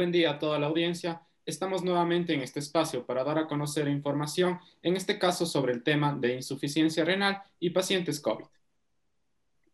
Buen 0.00 0.12
día 0.12 0.30
a 0.30 0.38
toda 0.38 0.58
la 0.58 0.68
audiencia. 0.68 1.20
Estamos 1.44 1.84
nuevamente 1.84 2.32
en 2.32 2.40
este 2.40 2.58
espacio 2.58 3.04
para 3.04 3.22
dar 3.22 3.36
a 3.36 3.46
conocer 3.46 3.86
información, 3.86 4.58
en 4.80 4.96
este 4.96 5.18
caso 5.18 5.44
sobre 5.44 5.74
el 5.74 5.82
tema 5.82 6.14
de 6.14 6.36
insuficiencia 6.36 7.04
renal 7.04 7.42
y 7.58 7.68
pacientes 7.68 8.18
COVID. 8.18 8.46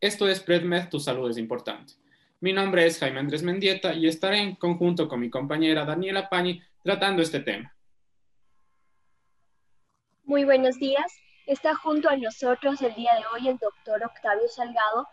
Esto 0.01 0.27
es 0.27 0.41
PredMed, 0.41 0.89
tu 0.89 0.99
salud 0.99 1.31
es 1.31 1.39
importante. 1.39 1.93
Mi 2.41 2.53
nombre 2.53 2.85
es 2.87 2.99
Jaime 2.99 3.21
Andrés 3.21 3.45
Mendieta 3.45 3.95
y 3.95 4.09
estaré 4.09 4.39
en 4.39 4.57
conjunto 4.57 5.07
con 5.07 5.21
mi 5.21 5.31
compañera 5.31 5.85
Daniela 5.85 6.29
Pañi 6.29 6.61
tratando 6.83 7.23
este 7.23 7.39
tema. 7.39 7.73
Muy 10.25 10.45
buenos 10.45 10.77
días. 10.81 11.07
Está 11.47 11.77
junto 11.77 12.09
a 12.09 12.17
nosotros 12.17 12.83
el 12.83 12.97
día 12.97 13.15
de 13.15 13.23
hoy 13.33 13.47
el 13.47 13.59
doctor 13.59 14.03
Octavio 14.03 14.49
Salgado, 14.49 15.07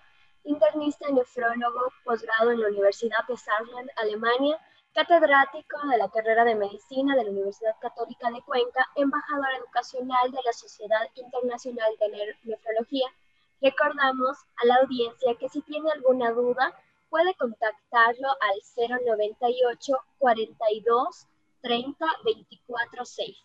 internista 0.44 1.06
nefrólogo, 1.12 1.94
posgrado 2.04 2.50
en 2.50 2.62
la 2.62 2.70
Universidad 2.70 3.28
de 3.28 3.38
Saarland, 3.38 3.92
Alemania, 3.98 4.60
catedrático 4.94 5.88
de 5.90 5.98
la 5.98 6.10
carrera 6.10 6.46
de 6.46 6.56
medicina 6.56 7.16
de 7.16 7.24
la 7.24 7.32
Universidad 7.32 7.76
Católica 7.82 8.30
de 8.30 8.42
Cuenca, 8.44 8.88
embajador 8.96 9.48
educacional 9.60 10.32
de 10.32 10.40
la 10.46 10.54
Sociedad 10.54 11.02
Internacional 11.16 11.92
de 12.00 12.36
Nefrología. 12.44 13.08
Recordamos 13.62 14.38
a 14.62 14.66
la 14.68 14.76
audiencia 14.76 15.36
que 15.40 15.50
si 15.50 15.62
tiene 15.62 15.90
alguna 15.92 16.32
duda 16.32 16.74
puede 17.10 17.34
contactarlo 17.36 18.30
al 18.30 19.02
098 19.06 19.98
42 20.20 21.28
30 21.62 22.06
24 22.26 23.06
6. 23.06 23.38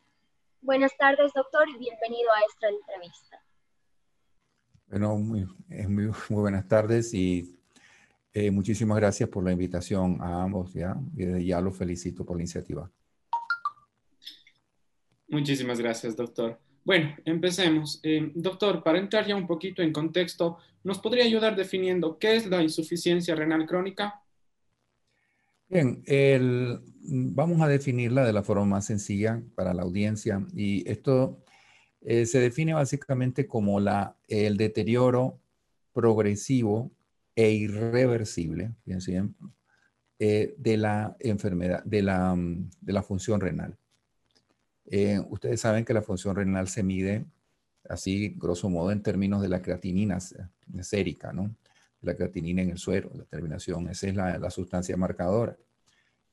Buenas 0.61 0.97
tardes, 0.97 1.33
doctor, 1.35 1.69
y 1.69 1.79
bienvenido 1.79 2.31
a 2.33 2.41
esta 2.51 2.69
entrevista. 2.69 3.43
Bueno, 4.89 5.17
muy, 5.17 5.47
muy, 5.69 6.13
buenas 6.31 6.67
tardes 6.67 7.15
y 7.15 7.58
eh, 8.33 8.51
muchísimas 8.51 8.99
gracias 8.99 9.29
por 9.29 9.45
la 9.45 9.53
invitación 9.53 10.19
a 10.21 10.43
ambos. 10.43 10.73
Ya, 10.75 10.97
y 11.17 11.47
ya 11.47 11.61
los 11.61 11.77
felicito 11.77 12.25
por 12.25 12.37
la 12.37 12.43
iniciativa. 12.43 12.91
Muchísimas 15.29 15.79
gracias, 15.79 16.17
doctor. 16.17 16.59
Bueno, 16.85 17.15
empecemos. 17.25 18.01
Eh, 18.03 18.33
doctor, 18.35 18.83
para 18.83 18.99
entrar 18.99 19.27
ya 19.27 19.37
un 19.37 19.47
poquito 19.47 19.83
en 19.83 19.93
contexto, 19.93 20.59
¿nos 20.85 20.99
podría 20.99 21.25
ayudar 21.25 21.55
definiendo 21.55 22.19
qué 22.19 22.37
es 22.37 22.47
la 22.47 22.63
insuficiencia 22.63 23.35
renal 23.35 23.67
crónica? 23.67 24.23
Bien, 25.69 26.03
el, 26.07 26.81
vamos 27.03 27.61
a 27.61 27.69
definirla 27.69 28.25
de 28.25 28.33
la 28.33 28.43
forma 28.43 28.65
más 28.65 28.87
sencilla 28.87 29.43
para 29.55 29.75
la 29.75 29.83
audiencia 29.83 30.47
y 30.55 30.89
esto 30.91 31.45
eh, 32.01 32.25
se 32.25 32.41
define 32.41 32.73
básicamente 32.73 33.47
como 33.47 33.79
la, 33.79 34.17
el 34.29 34.57
deterioro 34.57 35.39
progresivo 35.93 36.91
e 37.39 37.53
irreversible, 37.53 38.75
bien, 38.85 39.37
eh, 40.19 40.57
de 40.59 40.77
la 40.77 41.17
enfermedad, 41.21 41.85
de 41.85 42.03
la, 42.03 42.35
de 42.37 42.93
la 42.93 43.03
función 43.05 43.41
renal. 43.41 43.79
Eh, 44.87 45.21
ustedes 45.29 45.61
saben 45.61 45.85
que 45.85 45.95
la 45.95 46.03
función 46.03 46.35
renal 46.35 46.67
se 46.67 46.83
mide 46.83 47.27
así, 47.89 48.35
grosso 48.37 48.69
modo, 48.69 48.91
en 48.91 49.05
términos 49.05 49.41
de 49.41 49.49
la 49.51 49.63
creatinina 49.63 50.19
sérica, 50.81 51.33
¿no? 51.33 51.55
La 52.01 52.17
creatinina 52.17 52.63
en 52.63 52.71
el 52.71 52.79
suero, 52.79 53.09
la 53.15 53.25
terminación, 53.25 53.89
esa 53.89 54.09
es 54.09 54.17
la, 54.17 54.37
la 54.37 54.51
sustancia 54.51 54.97
marcadora. 54.97 55.57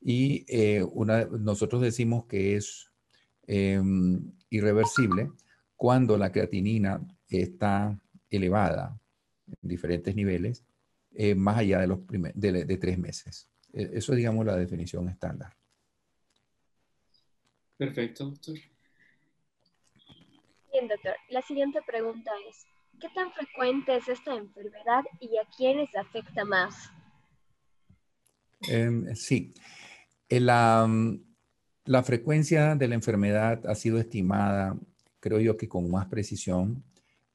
Y 0.00 0.44
eh, 0.48 0.82
una, 0.82 1.24
nosotros 1.26 1.82
decimos 1.82 2.24
que 2.26 2.56
es 2.56 2.90
em, 3.46 4.32
irreversible 4.50 5.30
cuando 5.76 6.18
la 6.18 6.32
creatinina 6.32 7.00
está 7.28 7.96
elevada 8.28 8.98
en 9.46 9.68
diferentes 9.68 10.16
niveles, 10.16 10.64
eh, 11.18 11.34
más 11.34 11.58
allá 11.58 11.80
de, 11.80 11.86
los 11.86 12.00
de, 12.06 12.64
de 12.64 12.76
tres 12.76 12.98
meses. 12.98 13.48
E, 13.72 13.90
eso 13.94 14.12
es, 14.12 14.18
digamos, 14.18 14.44
la 14.44 14.56
definición 14.56 15.08
estándar. 15.08 15.56
Perfecto, 17.76 18.26
doctor. 18.26 18.54
Bien, 20.72 20.88
doctor. 20.88 21.14
La 21.30 21.42
siguiente 21.42 21.80
pregunta 21.86 22.30
es, 22.48 22.66
¿qué 23.00 23.08
tan 23.14 23.32
frecuente 23.32 23.96
es 23.96 24.08
esta 24.08 24.34
enfermedad 24.34 25.04
y 25.20 25.36
a 25.38 25.48
quiénes 25.56 25.94
afecta 25.96 26.44
más? 26.44 26.90
Eh, 28.68 29.14
sí. 29.14 29.54
La, 30.28 30.88
la, 31.84 32.02
frecuencia 32.02 32.74
de 32.74 32.88
la 32.88 32.94
enfermedad 32.94 33.66
ha 33.66 33.74
sido 33.74 33.98
estimada, 33.98 34.76
creo 35.20 35.40
yo 35.40 35.56
que 35.56 35.68
con 35.68 35.90
más 35.90 36.06
precisión, 36.06 36.82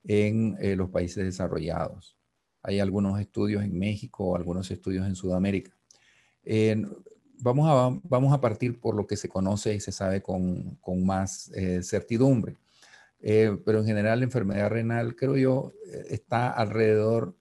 en 0.03 0.57
eh, 0.59 0.75
los 0.75 0.89
países 0.89 1.23
desarrollados. 1.23 2.20
Hay 2.63 2.79
algunos 2.79 3.19
estudios 3.19 3.63
en 3.63 3.77
México, 3.77 4.35
algunos 4.35 4.69
estudios 4.71 5.07
en 5.07 5.15
Sudamérica. 5.15 5.71
vamos, 7.39 7.67
a, 7.69 7.99
vamos 8.03 8.33
a 8.33 8.41
partir 8.41 8.79
por 8.79 8.95
lo 8.95 9.07
que 9.07 9.17
se 9.17 9.29
conoce 9.29 9.73
y 9.73 9.79
se 9.79 9.91
sabe 9.91 10.21
con, 10.21 10.75
con 10.75 11.05
más 11.05 11.51
eh, 11.55 11.81
certidumbre. 11.83 12.57
Eh, 13.19 13.57
pero 13.65 13.79
en 13.79 13.85
general 13.85 14.19
la 14.19 14.25
enfermedad 14.25 14.69
renal, 14.69 15.15
creo 15.15 15.37
yo, 15.37 15.73
está 16.09 16.49
alrededor 16.49 17.35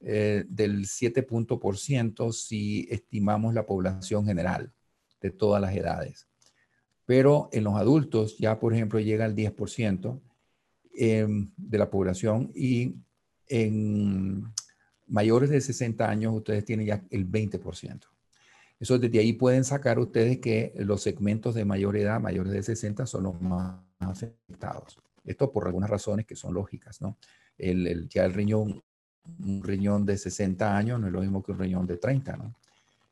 eh, 0.00 0.44
del 0.48 0.86
7% 0.86 2.32
si 2.32 2.86
estimamos 2.88 3.52
la 3.52 3.66
población 3.66 4.24
general 4.24 4.72
de 5.20 5.32
todas 5.32 5.60
las 5.60 5.74
edades. 5.74 6.28
Pero 7.04 7.48
en 7.52 7.64
los 7.64 7.74
adultos 7.74 8.38
ya, 8.38 8.60
por 8.60 8.72
ejemplo, 8.72 9.00
llega 9.00 9.24
al 9.24 9.34
10% 9.34 10.20
em, 10.94 11.50
de 11.56 11.78
la 11.78 11.90
población 11.90 12.52
y 12.54 12.94
en 13.48 14.44
mayores 15.06 15.50
de 15.50 15.60
60 15.60 16.08
años 16.08 16.34
ustedes 16.34 16.64
tienen 16.64 16.86
ya 16.86 17.04
el 17.10 17.30
20%. 17.30 18.00
Eso 18.80 18.98
desde 18.98 19.18
ahí 19.18 19.32
pueden 19.32 19.64
sacar 19.64 19.98
ustedes 19.98 20.38
que 20.38 20.72
los 20.76 21.02
segmentos 21.02 21.54
de 21.54 21.64
mayor 21.64 21.96
edad, 21.96 22.20
mayores 22.20 22.52
de 22.52 22.62
60, 22.62 23.06
son 23.06 23.24
los 23.24 23.40
más 23.40 23.80
afectados. 23.98 24.98
Esto 25.24 25.50
por 25.50 25.66
algunas 25.66 25.90
razones 25.90 26.26
que 26.26 26.36
son 26.36 26.54
lógicas, 26.54 27.00
¿no? 27.00 27.16
El, 27.56 28.08
ya 28.08 28.24
el 28.24 28.32
riñón 28.34 28.82
un 29.38 29.62
riñón 29.62 30.06
de 30.06 30.16
60 30.16 30.76
años 30.76 31.00
no 31.00 31.06
es 31.06 31.12
lo 31.12 31.20
mismo 31.20 31.42
que 31.42 31.52
un 31.52 31.58
riñón 31.58 31.86
de 31.86 31.96
30, 31.96 32.36
¿no? 32.36 32.54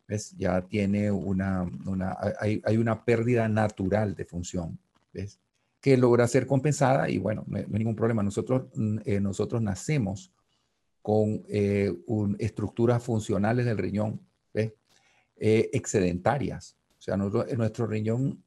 ¿Ves? 0.08 0.34
Ya 0.36 0.62
tiene 0.62 1.10
una, 1.10 1.62
una 1.84 2.16
hay, 2.40 2.62
hay, 2.64 2.76
una 2.76 3.04
pérdida 3.04 3.48
natural 3.48 4.14
de 4.14 4.24
función, 4.24 4.78
¿ves? 5.12 5.40
Que 5.86 5.96
logra 5.96 6.26
ser 6.26 6.46
compensada 6.46 7.08
y 7.08 7.18
bueno, 7.18 7.44
no, 7.46 7.58
hay 7.58 7.66
ningún 7.68 7.94
problema. 7.94 8.22
Nosotros, 8.22 8.64
mm, 8.74 8.98
eh, 9.04 9.20
nosotros 9.20 9.62
nacemos 9.62 10.32
con 11.00 11.44
eh, 11.48 11.92
estructuras 12.38 13.02
funcionales 13.02 13.66
del 13.66 13.78
riñón. 13.78 14.20
Eh, 15.38 15.68
excedentarias. 15.74 16.78
O 16.98 17.02
sea, 17.02 17.14
nuestro 17.18 17.86
riñón 17.86 18.42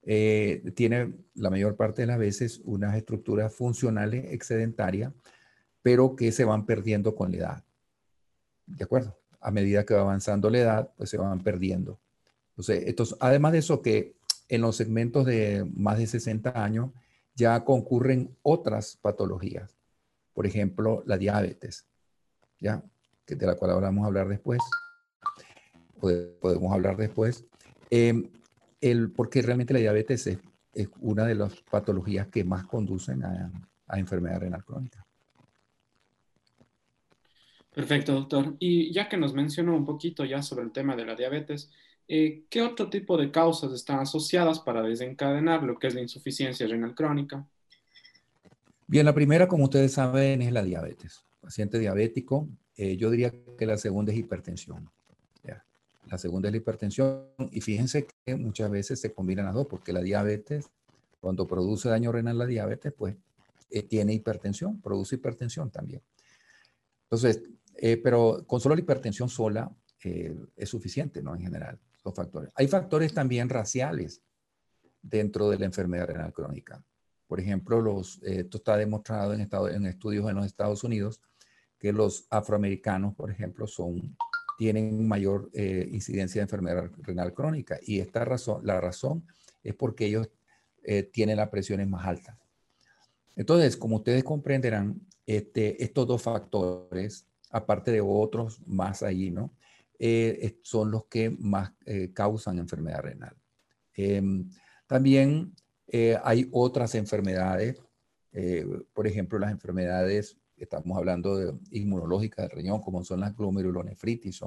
tiene 0.00 1.12
la 1.34 1.50
mayor 1.50 1.74
parte 1.74 2.02
de 2.02 2.06
las 2.06 2.18
veces 2.18 2.62
unas 2.64 2.96
estructuras 2.96 3.52
funcionales 3.52 4.32
excedentarias 4.32 5.12
pero 5.82 6.16
que 6.16 6.32
se 6.32 6.44
van 6.44 6.66
perdiendo 6.66 7.14
con 7.14 7.30
la 7.30 7.36
edad. 7.38 7.64
¿De 8.66 8.84
acuerdo? 8.84 9.18
A 9.40 9.50
medida 9.50 9.84
que 9.84 9.94
va 9.94 10.02
avanzando 10.02 10.50
la 10.50 10.58
edad, 10.58 10.92
pues 10.96 11.10
se 11.10 11.16
van 11.16 11.42
perdiendo. 11.42 11.98
Entonces, 12.50 13.16
además 13.20 13.52
de 13.52 13.58
eso, 13.58 13.80
que 13.80 14.17
en 14.48 14.60
los 14.60 14.76
segmentos 14.76 15.26
de 15.26 15.68
más 15.74 15.98
de 15.98 16.06
60 16.06 16.62
años 16.62 16.90
ya 17.34 17.64
concurren 17.64 18.36
otras 18.42 18.98
patologías. 19.00 19.76
Por 20.34 20.46
ejemplo, 20.46 21.02
la 21.06 21.16
diabetes, 21.16 21.86
¿ya? 22.58 22.82
de 23.26 23.46
la 23.46 23.54
cual 23.54 23.80
vamos 23.80 24.04
a 24.04 24.06
hablar 24.06 24.28
después. 24.28 24.60
Podemos 26.00 26.72
hablar 26.72 26.96
después. 26.96 27.44
Em, 27.90 28.28
el, 28.80 29.10
porque 29.10 29.42
realmente 29.42 29.74
la 29.74 29.80
diabetes 29.80 30.26
es, 30.26 30.38
una 31.00 31.24
de 31.24 31.34
las 31.34 31.60
patologías 31.62 32.28
que 32.28 32.44
más 32.44 32.64
conducen 32.66 33.24
a, 33.24 33.50
a 33.88 33.98
enfermedad 33.98 34.40
renal 34.40 34.64
crónica. 34.64 35.04
Perfecto, 37.74 38.12
doctor. 38.12 38.54
Y 38.60 38.92
ya 38.92 39.08
que 39.08 39.16
nos 39.16 39.34
mencionó 39.34 39.76
un 39.76 39.84
poquito 39.84 40.24
ya 40.24 40.42
sobre 40.42 40.64
el 40.64 40.70
tema 40.70 40.94
de 40.94 41.04
la 41.04 41.16
diabetes, 41.16 41.70
eh, 42.08 42.44
¿qué 42.48 42.62
otro 42.62 42.88
tipo 42.90 43.16
de 43.16 43.30
causas 43.30 43.72
están 43.72 44.00
asociadas 44.00 44.60
para 44.60 44.82
desencadenar 44.82 45.62
lo 45.62 45.78
que 45.78 45.88
es 45.88 45.94
la 45.94 46.00
insuficiencia 46.00 46.66
renal 46.66 46.94
crónica? 46.94 47.46
Bien, 48.86 49.04
la 49.04 49.14
primera, 49.14 49.46
como 49.46 49.64
ustedes 49.64 49.92
saben, 49.92 50.42
es 50.42 50.52
la 50.52 50.62
diabetes. 50.62 51.22
Paciente 51.40 51.78
diabético, 51.78 52.48
eh, 52.76 52.96
yo 52.96 53.10
diría 53.10 53.32
que 53.58 53.66
la 53.66 53.76
segunda 53.76 54.12
es 54.12 54.18
hipertensión. 54.18 54.90
La 56.10 56.16
segunda 56.16 56.48
es 56.48 56.52
la 56.52 56.58
hipertensión 56.58 57.26
y 57.50 57.60
fíjense 57.60 58.06
que 58.24 58.34
muchas 58.34 58.70
veces 58.70 59.00
se 59.00 59.12
combinan 59.12 59.44
las 59.44 59.54
dos 59.54 59.66
porque 59.66 59.92
la 59.92 60.00
diabetes, 60.00 60.70
cuando 61.20 61.46
produce 61.46 61.88
daño 61.88 62.12
renal 62.12 62.38
la 62.38 62.46
diabetes, 62.46 62.92
pues 62.96 63.16
eh, 63.70 63.82
tiene 63.82 64.14
hipertensión, 64.14 64.80
produce 64.80 65.16
hipertensión 65.16 65.70
también. 65.70 66.00
Entonces, 67.04 67.42
eh, 67.76 67.98
pero 67.98 68.44
con 68.46 68.60
solo 68.60 68.74
la 68.74 68.80
hipertensión 68.80 69.28
sola 69.28 69.70
eh, 70.04 70.34
es 70.56 70.68
suficiente, 70.68 71.22
¿no? 71.22 71.34
En 71.34 71.42
general, 71.42 71.78
son 72.02 72.14
factores. 72.14 72.50
Hay 72.54 72.68
factores 72.68 73.12
también 73.12 73.48
raciales 73.48 74.22
dentro 75.02 75.50
de 75.50 75.58
la 75.58 75.66
enfermedad 75.66 76.06
renal 76.06 76.32
crónica. 76.32 76.82
Por 77.26 77.40
ejemplo, 77.40 77.80
los, 77.80 78.22
eh, 78.22 78.40
esto 78.40 78.58
está 78.58 78.76
demostrado 78.76 79.34
en, 79.34 79.40
estado, 79.40 79.68
en 79.68 79.86
estudios 79.86 80.28
en 80.28 80.36
los 80.36 80.46
Estados 80.46 80.82
Unidos 80.84 81.20
que 81.78 81.92
los 81.92 82.26
afroamericanos, 82.30 83.14
por 83.14 83.30
ejemplo, 83.30 83.66
son 83.66 84.16
tienen 84.58 85.06
mayor 85.06 85.48
eh, 85.54 85.88
incidencia 85.92 86.40
de 86.40 86.42
enfermedad 86.42 86.90
renal 86.98 87.32
crónica. 87.32 87.78
Y 87.80 88.00
esta 88.00 88.24
razón, 88.24 88.66
la 88.66 88.80
razón 88.80 89.24
es 89.62 89.72
porque 89.72 90.06
ellos 90.06 90.28
eh, 90.82 91.04
tienen 91.04 91.36
las 91.36 91.48
presiones 91.48 91.86
más 91.86 92.04
altas. 92.04 92.36
Entonces, 93.36 93.76
como 93.76 93.96
ustedes 93.96 94.24
comprenderán, 94.24 95.00
este, 95.24 95.80
estos 95.82 96.08
dos 96.08 96.22
factores, 96.22 97.24
aparte 97.50 97.92
de 97.92 98.00
otros 98.00 98.60
más 98.66 99.04
ahí, 99.04 99.30
¿no? 99.30 99.54
Eh, 99.98 100.58
son 100.62 100.90
los 100.90 101.06
que 101.06 101.30
más 101.30 101.72
causan 102.14 102.58
enfermedad 102.58 103.02
renal. 103.02 103.36
Em, 103.94 104.48
también 104.86 105.54
hay 106.22 106.48
otras 106.52 106.94
enfermedades, 106.94 107.80
por 108.92 109.06
ejemplo, 109.06 109.38
las 109.38 109.50
enfermedades 109.50 110.38
estamos 110.56 110.98
hablando 110.98 111.36
de 111.36 111.54
inmunológicas 111.70 112.48
del 112.48 112.56
riñón, 112.56 112.80
como 112.80 113.04
son 113.04 113.20
las 113.20 113.36
glomerulonefritis, 113.36 114.40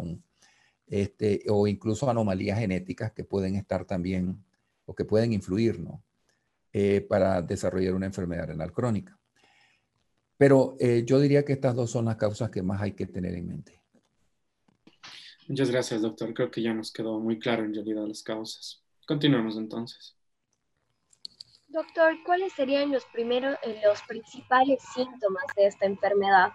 este, 0.88 1.44
o 1.48 1.68
incluso 1.68 2.09
anomalías 2.09 2.59
genéticas 2.59 3.12
que 3.12 3.24
pueden 3.24 3.56
estar 3.56 3.86
también, 3.86 4.44
o 4.86 4.94
que 4.94 5.06
pueden 5.06 5.33
influir. 5.33 5.80
Eh, 6.74 7.01
para 7.01 7.42
desarrollar 7.42 7.94
una 7.94 8.06
enfermedad 8.06 8.47
renal 8.47 8.71
crónica. 8.71 9.19
Pero 10.38 10.77
eh, 10.80 11.04
yo 11.06 11.19
diría 11.19 11.44
que 11.44 11.51
estas 11.51 11.75
dos 11.75 11.92
son 11.92 12.06
las 12.06 12.15
causas 12.15 12.50
que 12.50 12.63
más 12.63 12.81
hay 12.81 12.94
que 12.94 13.07
tener 13.07 13.36
en 13.36 13.45
mente. 13.45 13.81
Muchas 15.51 15.69
gracias, 15.69 16.01
doctor. 16.01 16.33
Creo 16.33 16.50
que 16.50 16.62
ya 16.62 16.74
nos 16.74 16.94
quedó 16.94 17.19
muy 17.19 17.38
claro 17.38 17.65
en 17.65 17.74
realidad 17.74 18.07
las 18.07 18.24
causas. 18.24 18.81
Continuemos 19.06 19.57
entonces. 19.57 20.15
Doctor, 21.68 22.13
¿cuáles 22.25 22.53
serían 22.53 22.89
los 22.89 23.03
primeros, 23.07 23.57
eh, 23.63 23.81
los 23.83 24.01
principales 24.03 24.81
síntomas 24.95 25.44
de 25.57 25.68
esta 25.68 25.86
enfermedad? 25.88 26.51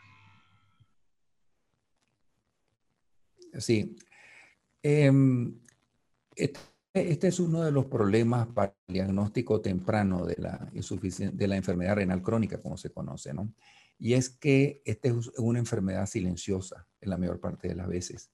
Sí. 3.58 3.94
Em, 4.82 5.60
este, 6.34 6.58
este, 6.94 7.28
es 7.28 7.38
uno 7.38 7.64
de 7.64 7.72
los 7.72 7.84
problemas 7.84 8.46
para 8.46 8.74
el 8.88 8.94
diagnóstico 8.94 9.60
temprano 9.60 10.24
de 10.24 10.36
la, 10.38 10.70
de 10.72 11.48
la 11.48 11.56
enfermedad 11.56 11.96
renal 11.96 12.22
crónica, 12.22 12.62
como 12.62 12.78
se 12.78 12.88
conoce, 12.88 13.34
¿no? 13.34 13.52
Y 13.98 14.14
es 14.14 14.30
que 14.30 14.80
esta 14.86 15.08
es 15.08 15.28
una 15.36 15.58
enfermedad 15.58 16.06
silenciosa 16.06 16.88
en 17.02 17.10
la 17.10 17.18
mayor 17.18 17.40
parte 17.40 17.68
de 17.68 17.74
las 17.74 17.88
veces. 17.88 18.30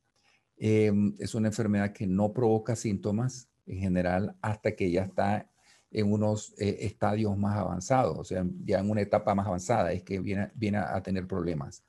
Em, 0.64 1.16
es 1.18 1.34
una 1.34 1.48
enfermedad 1.48 1.92
que 1.92 2.06
no 2.06 2.32
provoca 2.32 2.76
síntomas 2.76 3.48
en 3.66 3.80
general 3.80 4.36
hasta 4.40 4.76
que 4.76 4.92
ya 4.92 5.02
está 5.02 5.50
en 5.90 6.12
unos 6.12 6.54
eh, 6.56 6.76
estadios 6.82 7.36
más 7.36 7.56
avanzados, 7.56 8.16
o 8.16 8.22
sea, 8.22 8.46
ya 8.64 8.78
en 8.78 8.88
una 8.88 9.00
etapa 9.00 9.34
más 9.34 9.48
avanzada, 9.48 9.92
es 9.92 10.04
que 10.04 10.20
viene, 10.20 10.52
viene 10.54 10.78
a 10.78 11.02
tener 11.02 11.26
problemas. 11.26 11.82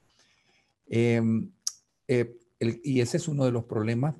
Em, 0.87 1.51
eh, 2.07 2.35
y 2.83 2.99
ese 2.99 3.17
es 3.17 3.27
uno 3.27 3.45
de 3.45 3.51
los 3.51 3.65
problemas 3.65 4.15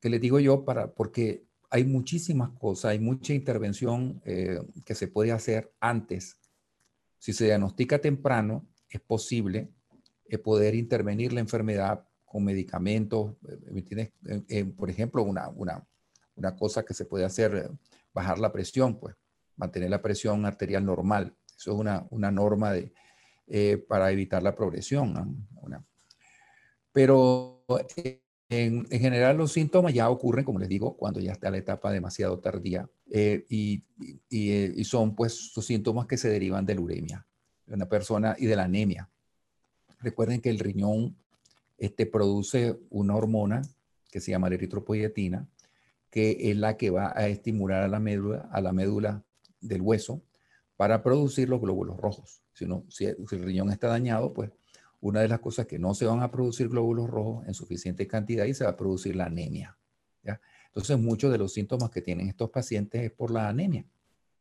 que 0.00 0.08
les 0.08 0.22
digo 0.22 0.40
yo, 0.40 0.64
para, 0.64 0.94
porque 0.94 1.44
hay 1.68 1.84
muchísimas 1.84 2.52
cosas, 2.58 2.92
hay 2.92 2.98
mucha 2.98 3.34
intervención 3.34 4.22
eh, 4.24 4.58
que 4.86 4.94
se 4.94 5.06
puede 5.06 5.32
hacer 5.32 5.70
antes. 5.80 6.38
Si 7.18 7.34
se 7.34 7.44
diagnostica 7.44 7.98
temprano, 7.98 8.66
es 8.88 9.02
posible 9.02 9.68
poder 10.42 10.74
intervenir 10.74 11.34
la 11.34 11.40
enfermedad 11.40 12.06
con 12.26 12.44
medicamentos. 12.44 13.34
por 14.76 14.90
ejemplo, 14.90 15.22
una, 15.22 15.48
una, 15.48 15.82
una 16.34 16.54
cosa 16.54 16.84
que 16.84 16.92
se 16.92 17.06
puede 17.06 17.24
hacer 17.24 17.70
bajar 18.12 18.38
la 18.38 18.52
presión, 18.52 18.98
pues, 18.98 19.16
mantener 19.56 19.90
la 19.90 20.02
presión 20.02 20.44
arterial 20.44 20.84
normal. 20.84 21.34
Eso 21.56 21.72
es 21.72 21.78
una, 21.78 22.06
una 22.10 22.30
norma 22.30 22.72
de, 22.72 22.92
eh, 23.46 23.78
para 23.88 24.10
evitar 24.10 24.42
la 24.42 24.54
progresión. 24.54 25.46
Pero 26.92 27.64
eh, 27.96 28.20
en, 28.48 28.86
en, 28.90 29.00
general 29.00 29.36
los 29.36 29.52
síntomas 29.52 29.94
ya 29.94 30.10
ocurren, 30.10 30.44
como 30.44 30.58
les 30.58 30.68
digo, 30.68 30.96
cuando 30.96 31.20
ya 31.20 31.32
está 31.32 31.50
la 31.50 31.58
etapa 31.58 31.92
demasiado 31.92 32.38
tardía 32.38 32.88
eh, 33.10 33.44
y, 33.48 33.84
y, 34.28 34.80
y, 34.80 34.84
son 34.84 35.14
pues 35.14 35.52
los 35.54 35.64
síntomas 35.64 36.06
que 36.06 36.16
se 36.16 36.28
derivan 36.28 36.64
de 36.64 36.74
la 36.74 36.80
uremia 36.80 37.26
de 37.66 37.74
una 37.74 37.88
persona 37.88 38.34
y 38.38 38.46
de 38.46 38.56
la 38.56 38.64
anemia. 38.64 39.10
Recuerden 40.00 40.40
que 40.40 40.50
el 40.50 40.58
riñón 40.58 41.16
este, 41.78 42.06
produce 42.06 42.78
una 42.90 43.14
hormona 43.16 43.62
que 44.10 44.20
se 44.20 44.30
llama 44.30 44.48
la 44.48 44.54
eritropoyetina 44.56 45.48
que 46.16 46.50
es 46.50 46.56
la 46.56 46.78
que 46.78 46.88
va 46.88 47.12
a 47.14 47.28
estimular 47.28 47.82
a 47.82 47.88
la 47.88 48.00
médula, 48.00 48.48
a 48.50 48.62
la 48.62 48.72
médula 48.72 49.22
del 49.60 49.82
hueso 49.82 50.22
para 50.76 51.02
producir 51.02 51.48
los 51.48 51.60
glóbulos 51.60 51.98
rojos. 51.98 52.42
Si, 52.54 53.04
el 53.04 53.42
riñón 53.42 53.70
está 53.70 53.88
dañado, 53.88 54.32
pues 54.32 54.50
una 55.02 55.20
de 55.20 55.28
las 55.28 55.40
cosas 55.40 55.66
que 55.66 55.78
no 55.78 55.94
se 55.94 56.06
van 56.06 56.22
a 56.22 56.30
producir 56.30 56.70
glóbulos 56.70 57.10
rojos 57.10 57.46
en 57.46 57.52
suficiente 57.52 58.06
cantidad 58.06 58.46
y 58.46 58.54
se 58.54 58.64
va 58.64 58.70
a 58.70 58.76
producir 58.76 59.14
la 59.14 59.26
anemia. 59.26 59.76
Entonces, 60.68 60.98
muchos 60.98 61.30
de 61.32 61.36
los 61.36 61.52
síntomas 61.52 61.90
que 61.90 62.02
tienen 62.02 62.28
estos 62.28 62.50
pacientes 62.50 63.02
es 63.02 63.10
por 63.10 63.30
la 63.30 63.48
anemia. 63.48 63.84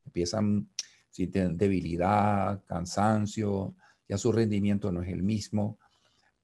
Empiezan, 0.06 0.70
sienten 1.10 1.58
debilidad, 1.58 2.64
cansancio, 2.66 3.76
ya 4.08 4.18
su 4.18 4.32
rendimiento 4.32 4.92
no 4.92 5.02
es 5.02 5.10
el 5.10 5.24
mismo. 5.24 5.78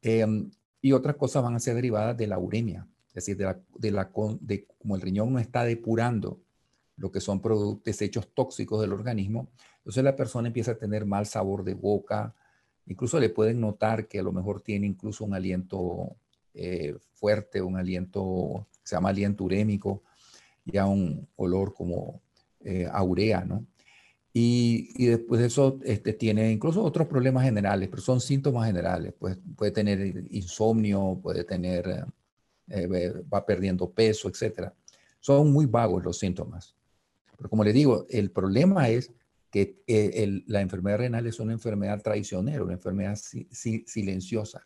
Em, 0.02 0.52
y 0.82 0.94
otras 0.94 1.16
cosas 1.16 1.44
van 1.44 1.56
a 1.56 1.60
ser 1.60 1.76
derivadas 1.76 2.18
de 2.18 2.28
la 2.28 2.40
uremia, 2.40 2.88
es 3.10 3.14
decir, 3.16 3.38
de, 3.38 3.46
la, 3.46 3.60
de, 3.78 3.92
la, 3.92 4.10
como 4.10 4.96
el 4.96 5.02
riñón 5.02 5.34
no 5.34 5.40
está 5.40 5.64
depurando 5.64 6.40
lo 6.98 7.12
que 7.12 7.22
son 7.22 7.42
productos, 7.42 7.84
desechos 7.84 8.34
tóxicos 8.34 8.82
del 8.82 8.94
organismo, 8.94 9.50
entonces 9.78 10.04
la 10.04 10.16
persona 10.16 10.48
empieza 10.48 10.72
a 10.72 10.78
tener 10.78 11.06
mal 11.06 11.26
sabor 11.26 11.64
de 11.64 11.74
boca, 11.74 12.36
incluso 12.86 13.20
le 13.20 13.30
pueden 13.30 13.60
notar 13.60 14.08
que 14.08 14.20
a 14.20 14.24
lo 14.24 14.32
mejor 14.32 14.62
tiene 14.62 14.88
incluso 14.88 15.26
un 15.26 15.34
aliento 15.34 16.16
eh, 16.54 16.96
fuerte, 17.14 17.62
un 17.62 17.78
aliento, 17.78 18.68
se 18.84 18.96
llama 18.96 19.10
aliento 19.10 19.44
urémico, 19.44 20.04
ya 20.66 20.86
un 20.86 21.28
olor 21.36 21.74
como 21.74 22.22
eh, 22.60 22.88
aurea, 22.92 23.44
¿no? 23.46 23.66
Y, 24.34 24.92
y, 24.96 25.08
después 25.08 25.42
de 25.42 25.48
eso 25.48 25.78
este, 25.84 26.14
tiene 26.14 26.52
incluso 26.52 26.82
otros 26.84 27.08
problemas 27.08 27.44
generales, 27.44 27.90
pero 27.90 28.02
son 28.02 28.22
síntomas 28.22 28.66
generales, 28.68 29.14
pues 29.20 29.38
puede 29.58 29.72
tener 29.72 30.26
insomnio, 30.30 31.20
puede 31.22 31.44
tener 31.44 32.06
eh, 32.74 33.14
va 33.32 33.46
perdiendo 33.46 33.92
peso, 33.92 34.30
etcétera. 34.30 34.74
Son 35.20 35.52
muy 35.52 35.66
vagos 35.66 36.04
los 36.04 36.18
síntomas. 36.18 36.74
Pero 37.36 37.50
como 37.50 37.64
le 37.66 37.74
digo, 37.74 38.06
el 38.10 38.32
problema 38.32 38.88
es 38.88 39.12
que 39.50 39.82
eh, 39.88 40.42
la 40.48 40.62
enfermedad 40.62 41.00
renal 41.00 41.28
es 41.28 41.40
una 41.42 41.52
enfermedad 41.52 42.02
traicionera, 42.02 42.64
una 42.64 42.74
enfermedad 42.74 43.18
silenciosa. 43.18 44.66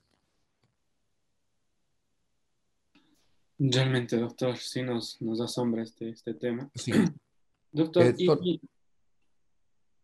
Realmente, 3.58 4.18
doctor, 4.18 4.58
sí 4.58 4.84
nos, 4.84 5.20
nos 5.22 5.42
asombra 5.42 5.82
este, 5.82 6.10
este 6.10 6.36
tema. 6.36 6.70
Sí. 6.76 6.92
Doctor, 7.72 8.14
y, 8.18 8.62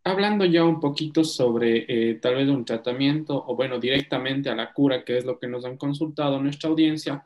hablando 0.04 0.46
ya 0.46 0.64
un 0.64 0.80
poquito 0.80 1.24
sobre 1.24 1.86
eh, 1.88 2.16
tal 2.16 2.36
vez 2.36 2.50
un 2.50 2.66
tratamiento 2.66 3.44
o 3.48 3.56
bueno, 3.56 3.80
directamente 3.80 4.50
a 4.50 4.56
la 4.56 4.74
cura, 4.74 5.04
que 5.04 5.18
es 5.18 5.26
lo 5.26 5.38
que 5.40 5.48
nos 5.48 5.66
han 5.66 5.78
consultado 5.78 6.42
nuestra 6.42 6.70
audiencia, 6.70 7.24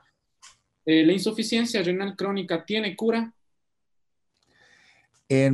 eh, 0.86 1.04
¿La 1.04 1.14
insuficiencia 1.14 1.82
renal 1.82 2.16
crónica 2.16 2.64
tiene 2.64 2.96
cura? 2.96 3.34
Eh, 5.28 5.52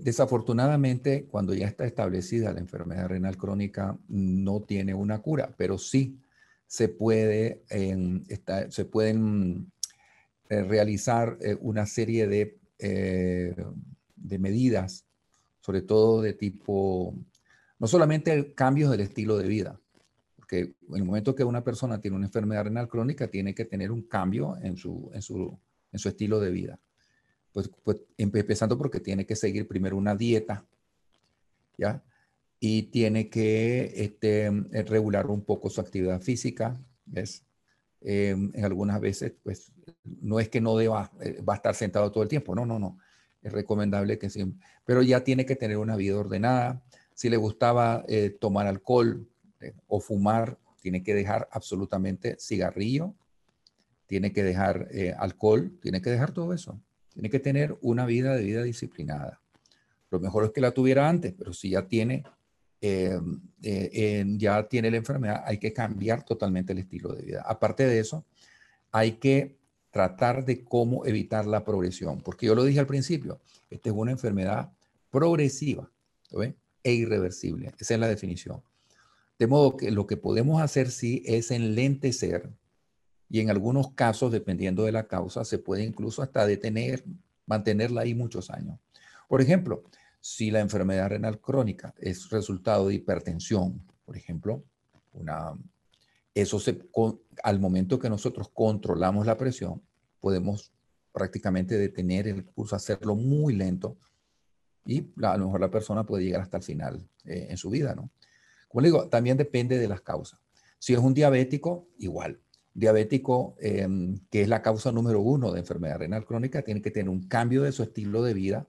desafortunadamente, 0.00 1.26
cuando 1.26 1.52
ya 1.52 1.66
está 1.66 1.84
establecida 1.84 2.52
la 2.52 2.60
enfermedad 2.60 3.08
renal 3.08 3.36
crónica, 3.36 3.98
no 4.08 4.60
tiene 4.60 4.94
una 4.94 5.20
cura, 5.20 5.54
pero 5.58 5.76
sí 5.76 6.18
se, 6.66 6.88
puede, 6.88 7.62
se 8.70 8.84
pueden 8.86 9.70
eh, 10.48 10.62
realizar 10.62 11.36
una 11.60 11.84
serie 11.84 12.26
de, 12.26 12.56
de 12.78 14.38
medidas, 14.38 15.04
sobre 15.68 15.82
todo 15.82 16.22
de 16.22 16.32
tipo, 16.32 17.14
no 17.78 17.86
solamente 17.86 18.54
cambios 18.54 18.90
del 18.90 19.00
estilo 19.00 19.36
de 19.36 19.46
vida, 19.46 19.78
que 20.48 20.60
en 20.60 20.94
el 20.94 21.04
momento 21.04 21.34
que 21.34 21.44
una 21.44 21.62
persona 21.62 22.00
tiene 22.00 22.16
una 22.16 22.24
enfermedad 22.24 22.64
renal 22.64 22.88
crónica, 22.88 23.28
tiene 23.28 23.54
que 23.54 23.66
tener 23.66 23.92
un 23.92 24.00
cambio 24.04 24.56
en 24.62 24.78
su, 24.78 25.10
en 25.12 25.20
su, 25.20 25.60
en 25.92 25.98
su 25.98 26.08
estilo 26.08 26.40
de 26.40 26.50
vida. 26.52 26.80
Pues, 27.52 27.70
pues 27.84 27.98
empezando 28.16 28.78
porque 28.78 29.00
tiene 29.00 29.26
que 29.26 29.36
seguir 29.36 29.68
primero 29.68 29.98
una 29.98 30.16
dieta, 30.16 30.64
¿ya? 31.76 32.02
Y 32.58 32.84
tiene 32.84 33.28
que 33.28 33.92
este, 33.94 34.50
regular 34.86 35.26
un 35.26 35.44
poco 35.44 35.68
su 35.68 35.82
actividad 35.82 36.22
física, 36.22 36.80
¿ves? 37.04 37.44
Em, 38.00 38.50
en 38.54 38.64
algunas 38.64 39.02
veces, 39.02 39.34
pues, 39.42 39.70
no 40.22 40.40
es 40.40 40.48
que 40.48 40.62
no 40.62 40.78
deba, 40.78 41.12
eh, 41.20 41.42
va 41.46 41.52
a 41.52 41.56
estar 41.56 41.74
sentado 41.74 42.10
todo 42.10 42.22
el 42.22 42.30
tiempo, 42.30 42.54
no, 42.54 42.64
no, 42.64 42.78
no. 42.78 42.96
Es 43.42 43.52
recomendable 43.52 44.18
que 44.18 44.30
sí, 44.30 44.44
pero 44.84 45.02
ya 45.02 45.22
tiene 45.22 45.46
que 45.46 45.56
tener 45.56 45.78
una 45.78 45.96
vida 45.96 46.16
ordenada. 46.16 46.82
Si 47.14 47.28
le 47.30 47.36
gustaba 47.36 48.04
eh, 48.08 48.30
tomar 48.30 48.66
alcohol, 48.66 49.28
o 49.86 50.00
fumar, 50.00 50.58
tiene 50.80 51.02
que 51.02 51.14
dejar 51.14 51.48
absolutamente 51.50 52.36
cigarrillo, 52.38 53.14
tiene 54.06 54.32
que 54.32 54.42
dejar 54.42 54.88
eh, 54.90 55.14
alcohol, 55.18 55.78
tiene 55.82 56.00
que 56.00 56.10
dejar 56.10 56.32
todo 56.32 56.52
eso. 56.52 56.80
Tiene 57.12 57.30
que 57.30 57.40
tener 57.40 57.76
una 57.82 58.06
vida 58.06 58.34
de 58.34 58.44
vida 58.44 58.62
disciplinada. 58.62 59.40
Lo 60.10 60.20
mejor 60.20 60.44
es 60.44 60.52
que 60.52 60.60
la 60.60 60.70
tuviera 60.70 61.08
antes, 61.08 61.34
pero 61.36 61.52
si 61.52 61.70
ya 61.70 61.86
tiene, 61.86 62.24
eh, 62.80 63.20
eh, 63.62 64.24
ya 64.38 64.66
tiene 64.68 64.90
la 64.90 64.98
enfermedad, 64.98 65.42
hay 65.44 65.58
que 65.58 65.72
cambiar 65.72 66.24
totalmente 66.24 66.72
el 66.72 66.78
estilo 66.78 67.12
de 67.12 67.22
vida. 67.22 67.42
Aparte 67.44 67.86
de 67.86 67.98
eso, 67.98 68.24
hay 68.92 69.12
que 69.12 69.57
tratar 69.90 70.44
de 70.44 70.64
cómo 70.64 71.06
evitar 71.06 71.46
la 71.46 71.64
progresión, 71.64 72.20
porque 72.20 72.46
yo 72.46 72.54
lo 72.54 72.64
dije 72.64 72.80
al 72.80 72.86
principio, 72.86 73.40
esta 73.70 73.88
es 73.88 73.94
una 73.94 74.12
enfermedad 74.12 74.72
progresiva 75.10 75.90
e 76.82 76.92
irreversible. 76.92 77.72
Esa 77.78 77.94
es 77.94 78.00
la 78.00 78.08
definición. 78.08 78.62
De 79.38 79.46
modo 79.46 79.76
que 79.76 79.90
lo 79.90 80.06
que 80.06 80.16
podemos 80.16 80.60
hacer 80.60 80.90
sí 80.90 81.22
es 81.24 81.50
enlentecer 81.50 82.50
y 83.30 83.40
en 83.40 83.50
algunos 83.50 83.92
casos, 83.92 84.32
dependiendo 84.32 84.84
de 84.84 84.92
la 84.92 85.06
causa, 85.06 85.44
se 85.44 85.58
puede 85.58 85.84
incluso 85.84 86.22
hasta 86.22 86.46
detener, 86.46 87.04
mantenerla 87.46 88.02
ahí 88.02 88.14
muchos 88.14 88.50
años. 88.50 88.78
Por 89.28 89.42
ejemplo, 89.42 89.84
si 90.20 90.50
la 90.50 90.60
enfermedad 90.60 91.10
renal 91.10 91.38
crónica 91.40 91.94
es 91.98 92.30
resultado 92.30 92.88
de 92.88 92.94
hipertensión, 92.94 93.82
por 94.04 94.16
ejemplo, 94.16 94.64
una, 95.12 95.52
eso 96.34 96.60
se, 96.60 96.78
al 97.42 97.60
momento 97.60 97.98
que 97.98 98.08
nosotros 98.08 98.50
controlamos 98.52 99.26
la 99.26 99.36
presión, 99.36 99.82
podemos 100.20 100.72
prácticamente 101.12 101.76
detener 101.76 102.28
el 102.28 102.44
curso, 102.44 102.76
hacerlo 102.76 103.14
muy 103.16 103.54
lento 103.54 103.96
y 104.84 105.12
a 105.22 105.36
lo 105.36 105.46
mejor 105.46 105.60
la 105.60 105.70
persona 105.70 106.04
puede 106.04 106.24
llegar 106.24 106.40
hasta 106.40 106.56
el 106.58 106.62
final 106.62 107.08
eh, 107.24 107.48
en 107.50 107.56
su 107.56 107.70
vida, 107.70 107.94
¿no? 107.94 108.10
Como 108.68 108.84
digo, 108.84 109.08
también 109.08 109.36
depende 109.36 109.78
de 109.78 109.88
las 109.88 110.00
causas. 110.00 110.40
Si 110.78 110.92
es 110.92 110.98
un 110.98 111.14
diabético, 111.14 111.88
igual. 111.98 112.40
Diabético, 112.74 113.56
em, 113.58 114.18
que 114.30 114.42
es 114.42 114.48
la 114.48 114.62
causa 114.62 114.92
número 114.92 115.20
uno 115.20 115.52
de 115.52 115.60
enfermedad 115.60 115.98
renal 115.98 116.24
crónica, 116.24 116.62
tiene 116.62 116.80
que 116.80 116.90
tener 116.90 117.08
un 117.08 117.26
cambio 117.26 117.62
de 117.62 117.72
su 117.72 117.82
estilo 117.82 118.22
de 118.22 118.34
vida, 118.34 118.66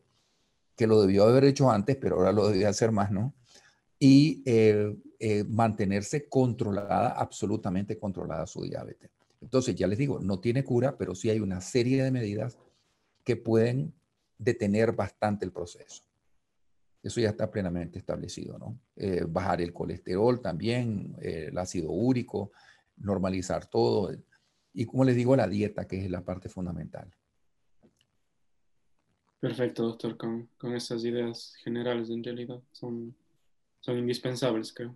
que 0.75 0.87
lo 0.87 1.01
debió 1.01 1.25
haber 1.25 1.43
hecho 1.43 1.69
antes, 1.69 1.97
pero 1.97 2.15
ahora 2.15 2.31
lo 2.31 2.49
debe 2.49 2.65
hacer 2.65 2.91
más, 2.91 3.11
¿no? 3.11 3.33
Y 3.99 4.41
eh, 4.45 4.95
eh, 5.19 5.43
mantenerse 5.43 6.29
controlada, 6.29 7.09
absolutamente 7.09 7.97
controlada 7.97 8.47
su 8.47 8.63
diabetes. 8.63 9.09
Entonces, 9.41 9.75
ya 9.75 9.87
les 9.87 9.97
digo, 9.97 10.19
no 10.19 10.39
tiene 10.39 10.63
cura, 10.63 10.97
pero 10.97 11.15
sí 11.15 11.29
hay 11.29 11.39
una 11.39 11.61
serie 11.61 12.03
de 12.03 12.11
medidas 12.11 12.57
que 13.23 13.35
pueden 13.35 13.93
detener 14.37 14.93
bastante 14.93 15.45
el 15.45 15.51
proceso. 15.51 16.03
Eso 17.03 17.21
ya 17.21 17.29
está 17.29 17.49
plenamente 17.49 17.99
establecido, 17.99 18.57
¿no? 18.57 18.77
Eh, 18.95 19.25
bajar 19.27 19.61
el 19.61 19.71
colesterol 19.71 20.41
también, 20.41 21.15
el 21.21 21.57
ácido 21.57 21.91
úrico, 21.91 22.51
normalizar 22.97 23.65
todo. 23.65 24.11
Y 24.73 24.85
como 24.85 25.05
les 25.05 25.15
digo, 25.15 25.35
la 25.35 25.47
dieta, 25.47 25.87
que 25.87 26.03
es 26.03 26.09
la 26.09 26.23
parte 26.23 26.49
fundamental. 26.49 27.13
Perfecto, 29.39 29.83
doctor, 29.83 30.17
con, 30.17 30.49
con 30.57 30.75
esas 30.75 31.03
ideas 31.05 31.55
generales 31.63 32.09
en 32.09 32.23
realidad 32.23 32.61
son, 32.73 33.15
son 33.79 33.97
indispensables, 33.97 34.73
creo. 34.73 34.95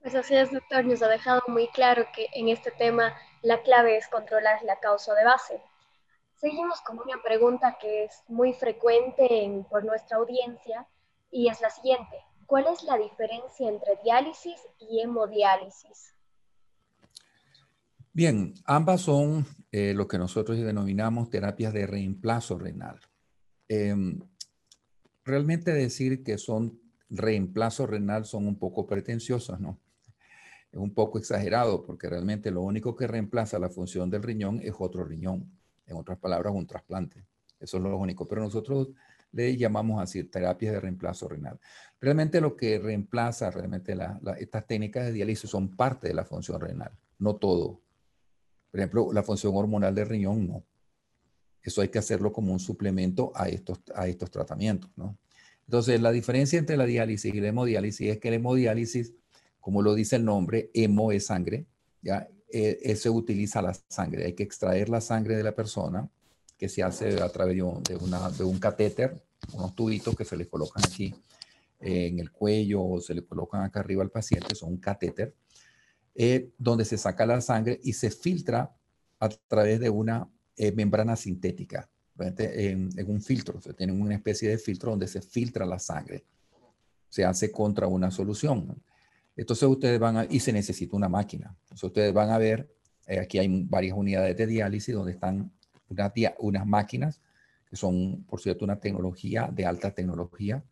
Pues 0.00 0.14
así 0.14 0.34
es, 0.34 0.52
doctor, 0.52 0.84
nos 0.84 1.02
ha 1.02 1.08
dejado 1.08 1.42
muy 1.48 1.68
claro 1.68 2.06
que 2.14 2.28
en 2.34 2.48
este 2.48 2.70
tema 2.70 3.14
la 3.42 3.62
clave 3.62 3.96
es 3.96 4.08
controlar 4.08 4.62
la 4.62 4.78
causa 4.80 5.14
de 5.14 5.24
base. 5.24 5.60
Seguimos 6.34 6.80
con 6.82 6.98
una 6.98 7.20
pregunta 7.22 7.76
que 7.80 8.04
es 8.04 8.22
muy 8.28 8.52
frecuente 8.52 9.44
en, 9.44 9.64
por 9.64 9.84
nuestra 9.84 10.18
audiencia 10.18 10.86
y 11.30 11.48
es 11.48 11.60
la 11.60 11.70
siguiente. 11.70 12.16
¿Cuál 12.46 12.66
es 12.72 12.82
la 12.84 12.96
diferencia 12.96 13.68
entre 13.68 13.98
diálisis 14.02 14.60
y 14.78 15.00
hemodiálisis? 15.00 16.14
Bien, 18.12 18.54
ambas 18.64 19.02
son 19.02 19.46
eh, 19.70 19.92
lo 19.94 20.08
que 20.08 20.16
nosotros 20.16 20.58
denominamos 20.58 21.28
terapias 21.28 21.72
de 21.72 21.86
reemplazo 21.86 22.58
renal. 22.58 23.00
Em, 23.68 24.18
realmente 25.24 25.72
decir 25.72 26.22
que 26.24 26.38
son 26.38 26.80
reemplazo 27.10 27.86
renal 27.86 28.24
son 28.24 28.46
un 28.46 28.58
poco 28.58 28.86
pretenciosos, 28.86 29.58
¿no? 29.60 29.78
Es 30.70 30.78
un 30.78 30.92
poco 30.92 31.18
exagerado 31.18 31.84
porque 31.84 32.08
realmente 32.08 32.50
lo 32.50 32.62
único 32.62 32.94
que 32.94 33.06
reemplaza 33.06 33.58
la 33.58 33.70
función 33.70 34.10
del 34.10 34.22
riñón 34.22 34.60
es 34.62 34.74
otro 34.78 35.04
riñón. 35.04 35.50
En 35.86 35.96
otras 35.96 36.18
palabras, 36.18 36.52
un 36.54 36.66
trasplante. 36.66 37.24
Eso 37.58 37.78
es 37.78 37.82
lo 37.82 37.96
único. 37.96 38.28
Pero 38.28 38.42
nosotros 38.42 38.88
le 39.32 39.56
llamamos 39.56 40.02
así 40.02 40.24
terapias 40.24 40.74
de 40.74 40.80
reemplazo 40.80 41.28
renal. 41.28 41.58
Realmente 42.00 42.40
lo 42.40 42.56
que 42.56 42.78
reemplaza 42.78 43.50
realmente 43.50 43.96
estas 44.38 44.66
técnicas 44.66 45.06
de 45.06 45.12
diálisis 45.12 45.50
son 45.50 45.74
parte 45.74 46.08
de 46.08 46.14
la 46.14 46.24
función 46.24 46.60
renal, 46.60 46.92
no 47.18 47.36
todo. 47.36 47.80
Por 48.70 48.80
ejemplo, 48.80 49.12
la 49.12 49.22
función 49.22 49.54
hormonal 49.56 49.94
del 49.94 50.08
riñón, 50.08 50.46
no. 50.46 50.64
Eso 51.62 51.80
hay 51.80 51.88
que 51.88 51.98
hacerlo 51.98 52.32
como 52.32 52.52
un 52.52 52.60
suplemento 52.60 53.32
a 53.34 53.48
estos, 53.48 53.82
a 53.94 54.06
estos 54.06 54.30
tratamientos, 54.30 54.90
¿no? 54.96 55.16
Entonces, 55.68 56.00
la 56.00 56.10
diferencia 56.10 56.58
entre 56.58 56.76
la 56.76 56.86
diálisis 56.86 57.32
y 57.32 57.40
la 57.40 57.48
hemodiálisis 57.48 58.10
es 58.10 58.18
que 58.18 58.30
la 58.30 58.36
hemodiálisis, 58.36 59.12
como 59.60 59.82
lo 59.82 59.94
dice 59.94 60.16
el 60.16 60.24
nombre, 60.24 60.70
hemo 60.74 61.12
es 61.12 61.26
sangre, 61.26 61.66
¿ya? 62.02 62.26
Eh, 62.50 62.96
se 62.96 63.10
utiliza 63.10 63.60
la 63.60 63.74
sangre. 63.88 64.24
Hay 64.24 64.32
que 64.32 64.42
extraer 64.42 64.88
la 64.88 65.02
sangre 65.02 65.36
de 65.36 65.42
la 65.42 65.54
persona, 65.54 66.08
que 66.56 66.68
se 66.68 66.82
hace 66.82 67.20
a 67.20 67.28
través 67.28 67.54
de 67.54 67.62
un, 67.62 67.82
de 67.82 68.44
un 68.44 68.58
catéter, 68.58 69.22
unos 69.52 69.74
tubitos 69.74 70.16
que 70.16 70.24
se 70.24 70.36
le 70.36 70.48
colocan 70.48 70.82
aquí 70.84 71.14
en 71.80 72.18
el 72.18 72.32
cuello 72.32 72.82
o 72.82 73.00
se 73.00 73.14
le 73.14 73.24
colocan 73.24 73.62
acá 73.62 73.80
arriba 73.80 74.02
al 74.02 74.10
paciente, 74.10 74.54
son 74.54 74.70
un 74.70 74.78
catéter 74.78 75.34
eh, 76.14 76.50
donde 76.58 76.84
se 76.84 76.98
saca 76.98 77.24
la 77.26 77.40
sangre 77.40 77.78
y 77.82 77.92
se 77.92 78.10
filtra 78.10 78.74
a 79.20 79.28
través 79.28 79.78
de 79.78 79.90
una 79.90 80.28
eh, 80.56 80.72
membrana 80.72 81.14
sintética, 81.14 81.88
en, 82.18 82.90
un 83.06 83.20
filtro. 83.20 83.60
Se 83.60 83.74
tiene 83.74 83.92
una 83.92 84.14
especie 84.14 84.48
de 84.50 84.58
filtro 84.58 84.90
donde 84.90 85.08
se 85.08 85.20
filtra 85.20 85.64
la 85.66 85.78
sangre. 85.78 86.24
Se 87.08 87.24
hace 87.24 87.50
contra 87.50 87.86
una 87.86 88.10
solución. 88.10 88.82
Entonces 89.36 89.68
ustedes 89.68 89.98
van 89.98 90.16
a, 90.16 90.26
y 90.28 90.40
se 90.40 90.52
necesita 90.52 90.96
una 90.96 91.08
máquina. 91.08 91.56
Entonces 91.62 91.84
ustedes 91.84 92.12
van 92.12 92.30
a 92.30 92.38
ver, 92.38 92.68
eh, 93.06 93.20
aquí 93.20 93.38
hay 93.38 93.64
varias 93.64 93.96
unidades 93.96 94.36
de 94.36 94.46
diálisis 94.46 94.94
donde 94.94 95.12
están 95.12 95.52
unas, 95.88 96.12
unas 96.38 96.66
máquinas 96.66 97.20
que 97.68 97.76
son, 97.76 98.24
por 98.24 98.40
cierto, 98.40 98.64
una 98.64 98.80
tecnología 98.80 99.48
de 99.52 99.66
alta 99.66 99.92
tecnología. 99.92 100.64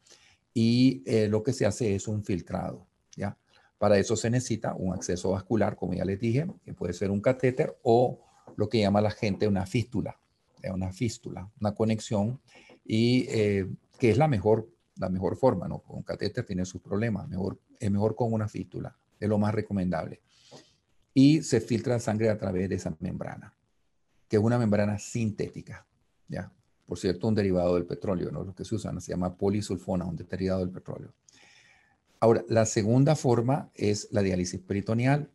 Y 0.55 1.05
lo 1.29 1.43
que 1.43 1.53
se 1.53 1.67
hace 1.67 1.95
es 1.95 2.09
un 2.09 2.25
filtrado, 2.25 2.87
¿ya? 3.15 3.37
Para 3.79 3.99
eso 3.99 4.17
se 4.17 4.31
necesita 4.31 4.75
un 4.75 4.95
acceso 4.95 5.33
vascular, 5.33 5.77
como 5.77 5.93
ya 5.93 6.05
les 6.05 6.19
dije, 6.19 6.47
que 6.65 6.73
puede 6.73 6.95
ser 6.95 7.11
un 7.11 7.21
catéter 7.21 7.77
o 7.83 8.21
lo 8.57 8.69
que 8.69 8.81
llama 8.81 9.03
la 9.03 9.11
gente 9.11 9.47
una 9.47 9.67
fístula, 9.67 10.19
una 10.73 10.93
fístula, 10.93 11.51
una 11.61 11.75
conexión 11.75 12.41
y 12.85 13.27
eh, 13.29 13.69
que 13.99 14.11
es 14.11 14.19
la 14.19 14.29
mejor, 14.29 14.69
la 14.97 15.09
mejor 15.09 15.37
forma, 15.37 15.69
¿no? 15.69 15.83
Un 15.89 16.03
catéter 16.03 16.45
tiene 16.45 16.65
sus 16.65 16.81
problemas, 16.81 17.29
mejor, 17.29 17.59
es 17.79 17.91
mejor 17.91 18.15
con 18.15 18.33
una 18.33 18.49
fístula, 18.49 18.97
es 19.19 19.29
lo 19.29 19.39
más 19.39 19.55
recomendable. 19.55 20.21
Y 21.15 21.43
se 21.43 21.61
filtra 21.61 21.99
sangre 21.99 22.29
a 22.29 22.39
través 22.39 22.69
de 22.69 22.77
esa 22.77 22.95
membrana, 23.01 23.55
que 24.29 24.37
es 24.37 24.43
una 24.43 24.59
membrana 24.59 24.99
sintética, 24.99 25.87
¿ya? 26.29 26.53
Por 26.87 26.99
cierto, 26.99 27.27
un 27.27 27.35
derivado 27.35 27.75
del 27.75 27.85
petróleo, 27.85 28.31
¿no? 28.31 28.45
Lo 28.45 28.55
que 28.55 28.65
se 28.65 28.75
usa 28.75 28.93
se 29.01 29.11
llama 29.11 29.37
polisulfona, 29.37 30.05
un 30.05 30.17
derivado 30.17 30.61
del 30.61 30.71
petróleo. 30.71 31.13
Ahora, 32.21 32.45
la 32.49 32.65
segunda 32.65 33.17
forma 33.17 33.71
es 33.75 34.09
la 34.11 34.23
diálisis 34.23 34.61
peritoneal. 34.61 35.31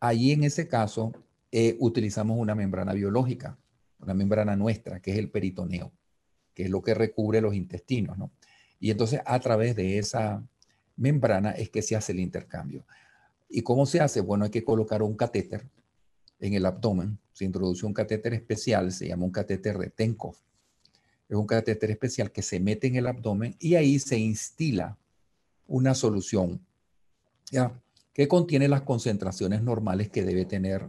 Allí 0.00 0.32
en 0.32 0.44
ese 0.44 0.66
caso 0.68 1.12
eh, 1.52 1.76
utilizamos 1.78 2.38
una 2.38 2.54
membrana 2.54 2.92
biológica, 2.92 3.58
una 4.02 4.14
membrana 4.14 4.56
nuestra, 4.56 5.00
que 5.00 5.12
es 5.12 5.18
el 5.18 5.30
peritoneo, 5.30 5.92
que 6.54 6.64
es 6.64 6.70
lo 6.70 6.82
que 6.82 6.94
recubre 6.94 7.40
los 7.40 7.54
intestinos, 7.54 8.18
¿no? 8.18 8.32
Y 8.80 8.90
entonces 8.90 9.20
a 9.24 9.38
través 9.38 9.76
de 9.76 9.98
esa 9.98 10.44
membrana 10.96 11.52
es 11.52 11.70
que 11.70 11.82
se 11.82 11.94
hace 11.94 12.12
el 12.12 12.20
intercambio. 12.20 12.84
¿Y 13.48 13.62
cómo 13.62 13.86
se 13.86 14.00
hace? 14.00 14.20
Bueno, 14.20 14.44
hay 14.44 14.50
que 14.50 14.64
colocar 14.64 15.02
un 15.02 15.14
catéter 15.14 15.68
en 16.40 16.54
el 16.54 16.66
abdomen. 16.66 17.18
Se 17.32 17.44
introduce 17.44 17.86
un 17.86 17.94
catéter 17.94 18.34
especial, 18.34 18.90
se 18.90 19.08
llama 19.08 19.24
un 19.24 19.30
catéter 19.30 19.78
de 19.78 19.90
Tenkov. 19.90 20.34
Es 21.28 21.36
un 21.36 21.46
catéter 21.46 21.90
especial 21.90 22.32
que 22.32 22.42
se 22.42 22.60
mete 22.60 22.88
en 22.88 22.96
el 22.96 23.06
abdomen 23.06 23.56
y 23.58 23.76
ahí 23.76 23.98
se 23.98 24.18
instila 24.18 24.98
una 25.66 25.94
solución 25.94 26.60
¿ya? 27.50 27.72
que 28.12 28.28
contiene 28.28 28.68
las 28.68 28.82
concentraciones 28.82 29.62
normales 29.62 30.10
que 30.10 30.24
debe 30.24 30.44
tener 30.44 30.88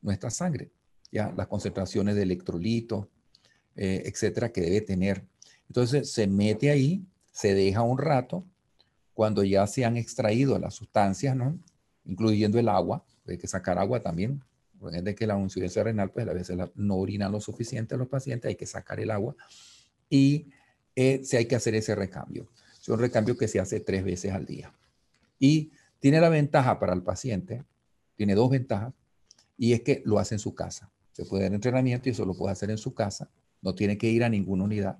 nuestra 0.00 0.30
sangre, 0.30 0.70
¿ya? 1.14 1.32
las 1.36 1.46
concentraciones 1.46 2.16
de 2.16 2.22
electrolitos, 2.22 3.06
eh, 3.76 4.02
etcétera, 4.04 4.50
que 4.50 4.60
debe 4.60 4.80
tener. 4.80 5.24
Entonces 5.68 6.10
se 6.10 6.26
mete 6.26 6.70
ahí, 6.70 7.06
se 7.32 7.54
deja 7.54 7.82
un 7.82 7.98
rato, 7.98 8.44
cuando 9.14 9.44
ya 9.44 9.64
se 9.68 9.84
han 9.84 9.96
extraído 9.96 10.58
las 10.58 10.74
sustancias, 10.74 11.36
¿no? 11.36 11.56
incluyendo 12.04 12.58
el 12.58 12.68
agua, 12.68 13.04
hay 13.28 13.38
que 13.38 13.46
sacar 13.46 13.78
agua 13.78 14.00
también, 14.00 14.42
porque 14.80 15.00
de 15.00 15.14
que 15.14 15.26
la 15.26 15.38
insuficiencia 15.38 15.84
renal, 15.84 16.10
pues 16.10 16.26
a 16.26 16.32
veces 16.32 16.58
no 16.74 16.96
orinan 16.96 17.30
lo 17.30 17.40
suficiente 17.40 17.96
los 17.96 18.08
pacientes, 18.08 18.48
hay 18.48 18.56
que 18.56 18.66
sacar 18.66 18.98
el 18.98 19.12
agua 19.12 19.36
y 20.10 20.48
eh, 20.96 21.22
hay 21.32 21.46
que 21.46 21.54
hacer 21.54 21.76
ese 21.76 21.94
recambio. 21.94 22.48
Es 22.78 22.88
un 22.88 22.98
recambio 22.98 23.38
que 23.38 23.46
se 23.46 23.60
hace 23.60 23.78
tres 23.78 24.04
veces 24.04 24.32
al 24.32 24.44
día. 24.44 24.72
Y 25.38 25.70
tiene 26.00 26.20
la 26.20 26.28
ventaja 26.28 26.78
para 26.80 26.92
el 26.92 27.02
paciente, 27.02 27.64
tiene 28.16 28.34
dos 28.34 28.50
ventajas, 28.50 28.92
y 29.56 29.72
es 29.72 29.82
que 29.82 30.02
lo 30.04 30.18
hace 30.18 30.34
en 30.34 30.40
su 30.40 30.54
casa. 30.54 30.90
Se 31.14 31.24
puede 31.24 31.44
dar 31.44 31.54
entrenamiento 31.54 32.08
y 32.08 32.12
eso 32.12 32.26
lo 32.26 32.34
puede 32.34 32.52
hacer 32.52 32.70
en 32.70 32.78
su 32.78 32.92
casa. 32.92 33.30
No 33.62 33.74
tiene 33.74 33.96
que 33.96 34.10
ir 34.10 34.24
a 34.24 34.28
ninguna 34.28 34.64
unidad. 34.64 34.98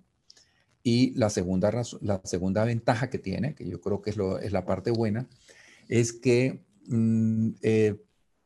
Y 0.83 1.12
la 1.16 1.28
segunda, 1.28 1.73
la 2.02 2.21
segunda 2.25 2.64
ventaja 2.64 3.11
que 3.11 3.18
tiene, 3.18 3.54
que 3.54 3.68
yo 3.68 3.80
creo 3.80 4.00
que 4.00 4.11
es, 4.11 4.16
lo, 4.16 4.38
es 4.38 4.52
la 4.52 4.64
parte 4.64 4.90
buena, 4.90 5.28
es 5.88 6.12
que 6.12 6.62
mm, 6.87 7.49
eh, 7.62 7.97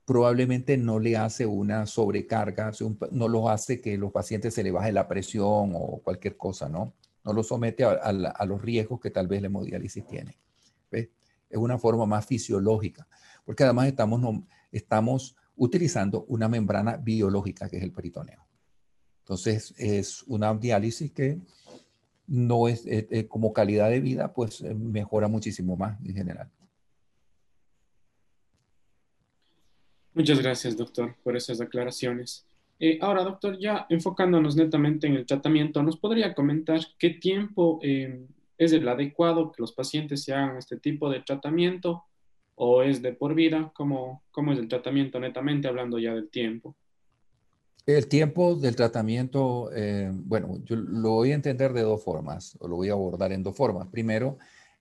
probablemente 0.06 0.78
no 0.78 0.98
le 0.98 1.18
hace 1.18 1.44
una 1.44 1.84
sobrecarga, 1.84 2.72
no 3.10 3.28
lo 3.28 3.50
hace 3.50 3.82
que 3.82 3.98
los 3.98 4.12
pacientes 4.12 4.54
se 4.54 4.62
le 4.62 4.70
baje 4.70 4.90
la 4.90 5.06
presión 5.06 5.72
o 5.74 6.00
cualquier 6.02 6.38
cosa, 6.38 6.68
¿no? 6.68 6.94
No 7.24 7.34
lo 7.34 7.42
somete 7.42 7.84
a, 7.84 8.46
los 8.46 8.62
riesgos 8.62 9.00
que 9.00 9.10
tal 9.10 9.28
vez 9.28 9.42
la 9.42 9.48
hemodiálisis 9.48 10.06
tiene. 10.06 10.38
Es 10.92 11.58
una 11.58 11.76
forma 11.76 12.06
más 12.06 12.24
fisiológica, 12.24 13.06
porque 13.44 13.64
además 13.64 13.88
estamos, 13.88 14.44
estamos 14.72 15.36
utilizando 15.58 16.24
una 16.28 16.48
membrana 16.48 16.96
biológica 16.96 17.68
que 17.68 17.76
es 17.76 17.82
el 17.82 17.92
peritoneo. 17.92 18.46
Entonces, 19.20 19.74
es 19.76 20.22
una 20.22 20.54
diálisis 20.54 21.12
que 21.12 21.38
no 22.26 22.68
es, 22.68 22.86
como 23.28 23.52
calidad 23.52 23.90
de 23.90 24.00
vida, 24.00 24.32
pues 24.32 24.60
eh, 24.60 24.74
mejora 24.74 25.28
muchísimo 25.28 25.76
más 25.76 25.98
en 26.04 26.14
general. 26.14 26.50
Muchas 30.14 30.40
gracias, 30.40 30.76
doctor, 30.76 31.14
por 31.22 31.36
esas 31.36 31.60
aclaraciones. 31.60 32.44
Eh, 32.80 32.98
ahora, 33.00 33.22
doctor, 33.24 33.58
ya 33.58 33.86
enfocándonos 33.88 34.56
netamente 34.56 35.06
en 35.06 35.14
el 35.14 35.26
tratamiento, 35.26 35.82
¿nos 35.82 35.96
podría 35.96 36.34
comentar 36.34 36.80
qué 36.98 37.10
tiempo 37.10 37.78
eh, 37.82 38.26
es 38.56 38.72
el 38.72 38.88
adecuado 38.88 39.52
que 39.52 39.62
los 39.62 39.72
pacientes 39.72 40.24
se 40.24 40.32
hagan 40.32 40.56
este 40.56 40.76
tipo 40.76 41.10
de 41.10 41.20
tratamiento 41.20 42.04
o 42.58 42.82
es 42.82 43.00
de 43.00 43.12
por 43.12 43.34
vida? 43.34 43.72
¿Cómo, 43.74 44.24
cómo 44.30 44.52
es 44.52 44.58
el 44.58 44.68
tratamiento 44.68 45.18
netamente 45.20 45.68
hablando 45.68 45.98
ya 45.98 46.14
del 46.14 46.28
tiempo? 46.28 46.76
El 47.86 48.06
tiempo 48.06 48.54
del 48.54 48.76
tratamiento, 48.76 49.70
eh, 49.74 50.10
bueno, 50.12 50.58
yo 50.64 50.76
lo 50.76 51.12
voy 51.12 51.30
a 51.30 51.36
entender 51.36 51.72
de 51.72 51.82
dos 51.82 52.04
formas, 52.04 52.58
o 52.60 52.68
lo 52.68 52.76
voy 52.76 52.90
a 52.90 52.92
abordar 52.92 53.32
en 53.32 53.42
dos 53.42 53.56
formas. 53.56 53.88
Primero, 53.88 54.36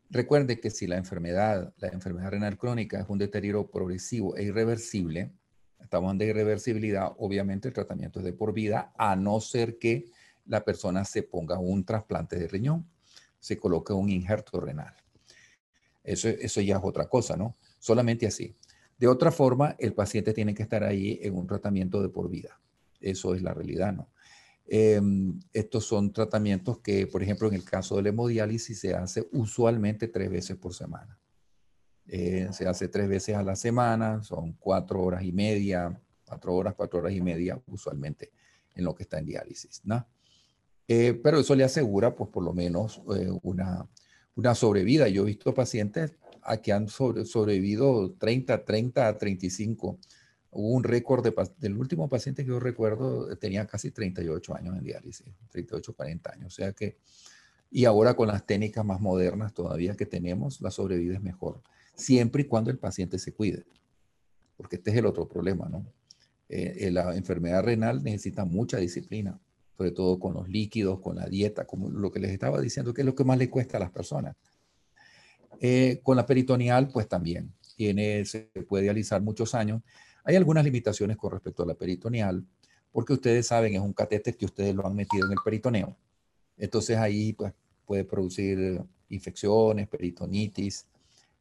recuerde 0.10 0.60
que 0.60 0.70
si 0.70 0.88
la 0.88 0.98
enfermedad, 0.98 1.74
la 1.78 1.88
enfermedad 1.88 2.32
renal 2.32 2.58
crónica 2.58 3.00
es 3.00 3.06
un 3.08 3.18
deterioro 3.18 3.70
progresivo 3.70 4.36
e 4.36 4.44
irreversible, 4.44 5.32
estamos 5.80 6.18
de 6.18 6.26
irreversibilidad, 6.26 7.14
obviamente 7.18 7.70
el 7.70 7.74
tratamiento 7.74 8.20
es 8.20 8.26
de 8.26 8.34
por 8.34 8.54
vida, 8.54 8.92
a 8.98 9.16
no 9.16 9.40
ser 9.40 9.78
que 9.78 10.08
la 10.46 10.66
persona 10.66 11.06
se 11.06 11.24
ponga 11.24 11.60
un 11.60 11.86
trasplante 11.86 12.38
de 12.38 12.48
riñón, 12.48 12.90
se 13.40 13.58
coloque 13.58 13.94
un 13.94 14.10
injerto 14.10 14.60
renal. 14.60 14.94
Eso, 16.04 16.28
eso 16.28 16.60
ya 16.60 16.78
es 16.78 16.84
otra 16.84 17.08
cosa, 17.08 17.38
¿no? 17.38 17.56
Solamente 17.80 18.28
así. 18.28 18.56
De 18.98 19.08
otra 19.08 19.32
forma, 19.32 19.76
el 19.80 19.94
paciente 19.94 20.34
tiene 20.34 20.54
que 20.54 20.64
estar 20.64 20.84
ahí 20.84 21.20
en 21.22 21.36
un 21.36 21.46
tratamiento 21.46 22.02
de 22.02 22.10
por 22.10 22.30
vida. 22.30 22.60
Eso 23.00 23.36
es 23.36 23.42
la 23.42 23.54
realidad, 23.54 23.94
¿no? 23.94 24.10
Em, 24.70 25.40
estos 25.54 25.86
son 25.86 26.12
tratamientos 26.12 26.80
que, 26.80 27.08
por 27.08 27.24
ejemplo, 27.24 27.48
en 27.48 27.54
el 27.54 27.64
caso 27.64 27.96
de 27.96 28.02
la 28.02 28.10
hemodiálisis 28.10 28.80
se 28.80 28.94
hace 28.94 29.28
usualmente 29.32 30.10
tres 30.10 30.30
veces 30.30 30.58
por 30.58 30.74
semana. 30.74 31.18
Eh, 32.06 32.50
se 32.52 32.68
hace 32.68 32.88
tres 32.90 33.08
veces 33.08 33.36
a 33.36 33.44
la 33.44 33.56
semana, 33.56 34.24
son 34.24 34.54
cuatro 34.54 35.02
horas 35.02 35.24
y 35.24 35.32
media, 35.32 36.02
cuatro 36.26 36.54
horas, 36.54 36.74
cuatro 36.76 37.00
horas 37.00 37.14
y 37.14 37.22
media 37.22 37.62
usualmente 37.68 38.32
en 38.76 38.84
lo 38.84 38.94
que 38.94 39.04
está 39.04 39.20
en 39.20 39.26
diálisis, 39.26 39.82
¿no? 39.86 40.06
Eh, 40.88 41.20
pero 41.22 41.40
eso 41.40 41.56
le 41.56 41.64
asegura, 41.64 42.16
pues, 42.16 42.30
por 42.30 42.44
lo 42.44 42.54
menos 42.54 43.02
eh, 43.16 43.30
una, 43.44 43.88
una 44.36 44.56
sobrevida. 44.56 45.08
Yo 45.08 45.24
he 45.24 45.26
visto 45.26 45.54
pacientes 45.54 46.14
a 46.48 46.58
que 46.58 46.72
han 46.74 46.88
sobrevivido 46.88 48.14
30, 48.14 48.66
30, 48.66 49.18
35 49.18 50.00
Hubo 50.50 50.70
un 50.70 50.84
récord 50.84 51.24
del 51.58 51.78
último 51.78 52.08
paciente 52.08 52.44
que 52.44 52.50
yo 52.50 52.60
recuerdo, 52.60 53.36
tenía 53.38 53.68
casi 53.68 53.92
38 53.92 54.56
años 54.56 54.76
en 54.76 54.84
diálisis, 54.84 55.28
38, 55.52 55.94
40 55.94 56.32
años. 56.32 56.48
O 56.48 56.56
sea 56.56 56.72
que, 56.72 56.98
y 57.70 57.86
ahora 57.86 58.16
con 58.16 58.28
las 58.28 58.46
técnicas 58.46 58.86
más 58.86 59.02
modernas 59.02 59.54
todavía 59.54 59.96
que 59.96 60.06
tenemos, 60.06 60.62
la 60.62 60.72
sobrevida 60.72 61.16
es 61.16 61.22
mejor, 61.22 61.62
siempre 61.96 62.44
y 62.44 62.46
cuando 62.46 62.72
el 62.72 62.80
paciente 62.80 63.20
se 63.20 63.34
cuide. 63.34 63.66
Porque 64.56 64.78
este 64.78 64.92
es 64.92 64.98
el 64.98 65.06
otro 65.06 65.28
problema, 65.28 65.68
¿no? 65.70 65.86
Eh, 66.50 66.88
eh, 66.88 66.92
la 66.92 67.16
enfermedad 67.16 67.62
renal 67.64 68.02
necesita 68.02 68.46
mucha 68.46 68.78
disciplina, 68.78 69.40
sobre 69.78 69.92
todo 69.92 70.18
con 70.18 70.34
los 70.34 70.48
líquidos, 70.48 71.02
con 71.02 71.18
la 71.18 71.28
dieta, 71.28 71.68
como 71.68 71.90
lo 71.90 72.10
que 72.10 72.20
les 72.20 72.32
estaba 72.32 72.62
diciendo, 72.62 72.94
que 72.94 73.02
es 73.02 73.06
lo 73.06 73.14
que 73.14 73.26
más 73.26 73.38
le 73.38 73.50
cuesta 73.50 73.78
a 73.78 73.82
las 73.82 73.92
personas. 73.92 74.36
Eh, 75.62 76.00
con 76.04 76.18
la 76.18 76.26
peritoneal, 76.26 76.90
pues 76.90 77.08
también, 77.08 77.54
tiene, 77.76 78.26
se 78.26 78.50
puede 78.68 78.84
dializar 78.84 79.22
muchos 79.22 79.54
años 79.56 79.82
hay 80.28 80.36
algunas 80.36 80.66
limitaciones 80.66 81.16
con 81.16 81.32
respecto 81.32 81.64
a 81.64 81.66
la 81.66 81.74
peritoneal, 81.74 82.46
porque 82.92 83.14
ustedes 83.14 83.48
saben, 83.48 83.76
es 83.76 83.80
un 83.80 83.94
catéter 83.94 84.36
que 84.36 84.44
ustedes 84.44 84.76
lo 84.76 84.86
han 84.86 84.94
metido 84.94 85.26
en 85.26 85.32
el 85.32 85.38
peritoneo. 85.44 85.96
Entonces 86.58 86.98
ahí 86.98 87.32
pues, 87.32 87.54
puede 87.86 88.04
producir 88.04 88.84
infecciones, 89.08 89.88
peritonitis, 89.88 90.86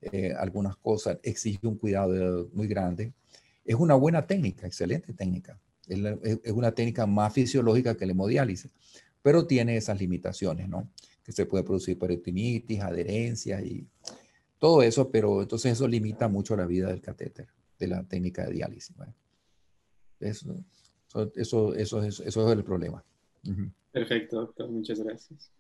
eh, 0.01 0.33
algunas 0.39 0.77
cosas. 0.77 1.19
Exige 1.25 1.67
un 1.67 1.77
cuidado 1.77 2.49
muy 2.53 2.69
grande. 2.69 3.13
Es 3.65 3.75
una 3.75 3.97
buena 3.97 4.25
técnica, 4.25 4.69
excelente 4.69 5.13
técnica. 5.13 5.59
Es, 5.89 6.53
una 6.53 6.71
técnica 6.71 7.07
más 7.07 7.33
fisiológica 7.33 7.97
que 7.97 8.07
la 8.07 8.13
hemodiálisis, 8.13 8.71
pero 9.21 9.49
tiene 9.49 9.77
esas 9.77 9.99
limitaciones, 9.99 10.69
¿no? 10.69 10.89
Que 11.27 11.33
se 11.33 11.45
puede 11.45 11.65
producir 11.65 11.99
peritonitis, 11.99 12.81
adherencia 12.81 13.61
y 13.61 13.85
todo 14.61 14.81
eso, 14.83 15.11
pero 15.11 15.43
entonces 15.43 15.73
eso 15.73 15.89
limita 15.89 16.29
mucho 16.29 16.57
la 16.57 16.67
vida 16.67 16.87
del 16.87 17.01
catéter 17.01 17.49
de 17.81 17.89
la 17.89 18.05
técnica 18.05 18.45
de 18.47 18.53
diálisis. 18.53 18.95
Eso, 20.21 20.55
eso, 21.35 21.75
eso, 21.75 22.03
es, 22.05 22.21
eso 22.21 22.47
es 22.47 22.57
el 22.57 22.65
problema. 22.65 23.05
Perfecto, 23.93 24.41
doctor. 24.41 24.71
Muchas 24.71 25.01
gracias. 25.01 25.51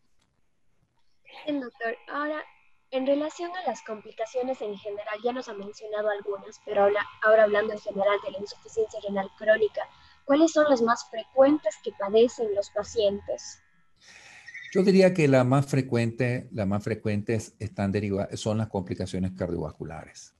Bien, 1.44 1.60
doctor. 1.60 1.96
Ahora, 2.08 2.42
en 2.90 3.06
relación 3.06 3.50
a 3.56 3.62
las 3.68 3.82
complicaciones 3.82 4.60
en 4.62 4.76
general, 4.76 5.18
ya 5.22 5.32
nos 5.32 5.48
ha 5.48 5.54
mencionado 5.54 6.08
algunas, 6.08 6.60
pero 6.64 6.84
ahora, 6.84 7.04
ahora 7.22 7.44
hablando 7.44 7.72
en 7.72 7.80
general 7.80 8.18
de 8.24 8.30
la 8.30 8.38
insuficiencia 8.38 9.00
renal 9.00 9.28
crónica, 9.36 9.82
¿cuáles 10.24 10.52
son 10.52 10.66
las 10.70 10.80
más 10.80 11.08
frecuentes 11.10 11.74
que 11.82 11.92
padecen 11.98 12.54
los 12.54 12.70
pacientes? 12.70 13.60
Yo 14.76 14.82
diría 14.82 15.14
que 15.14 15.26
la 15.26 15.42
más 15.42 15.64
frecuente, 15.64 16.48
la 16.52 16.66
más 16.66 16.84
frecuentes 16.84 17.54
están 17.58 17.92
derivadas, 17.92 18.38
son 18.38 18.58
las 18.58 18.68
complicaciones 18.68 19.32
cardiovasculares. 19.32 20.34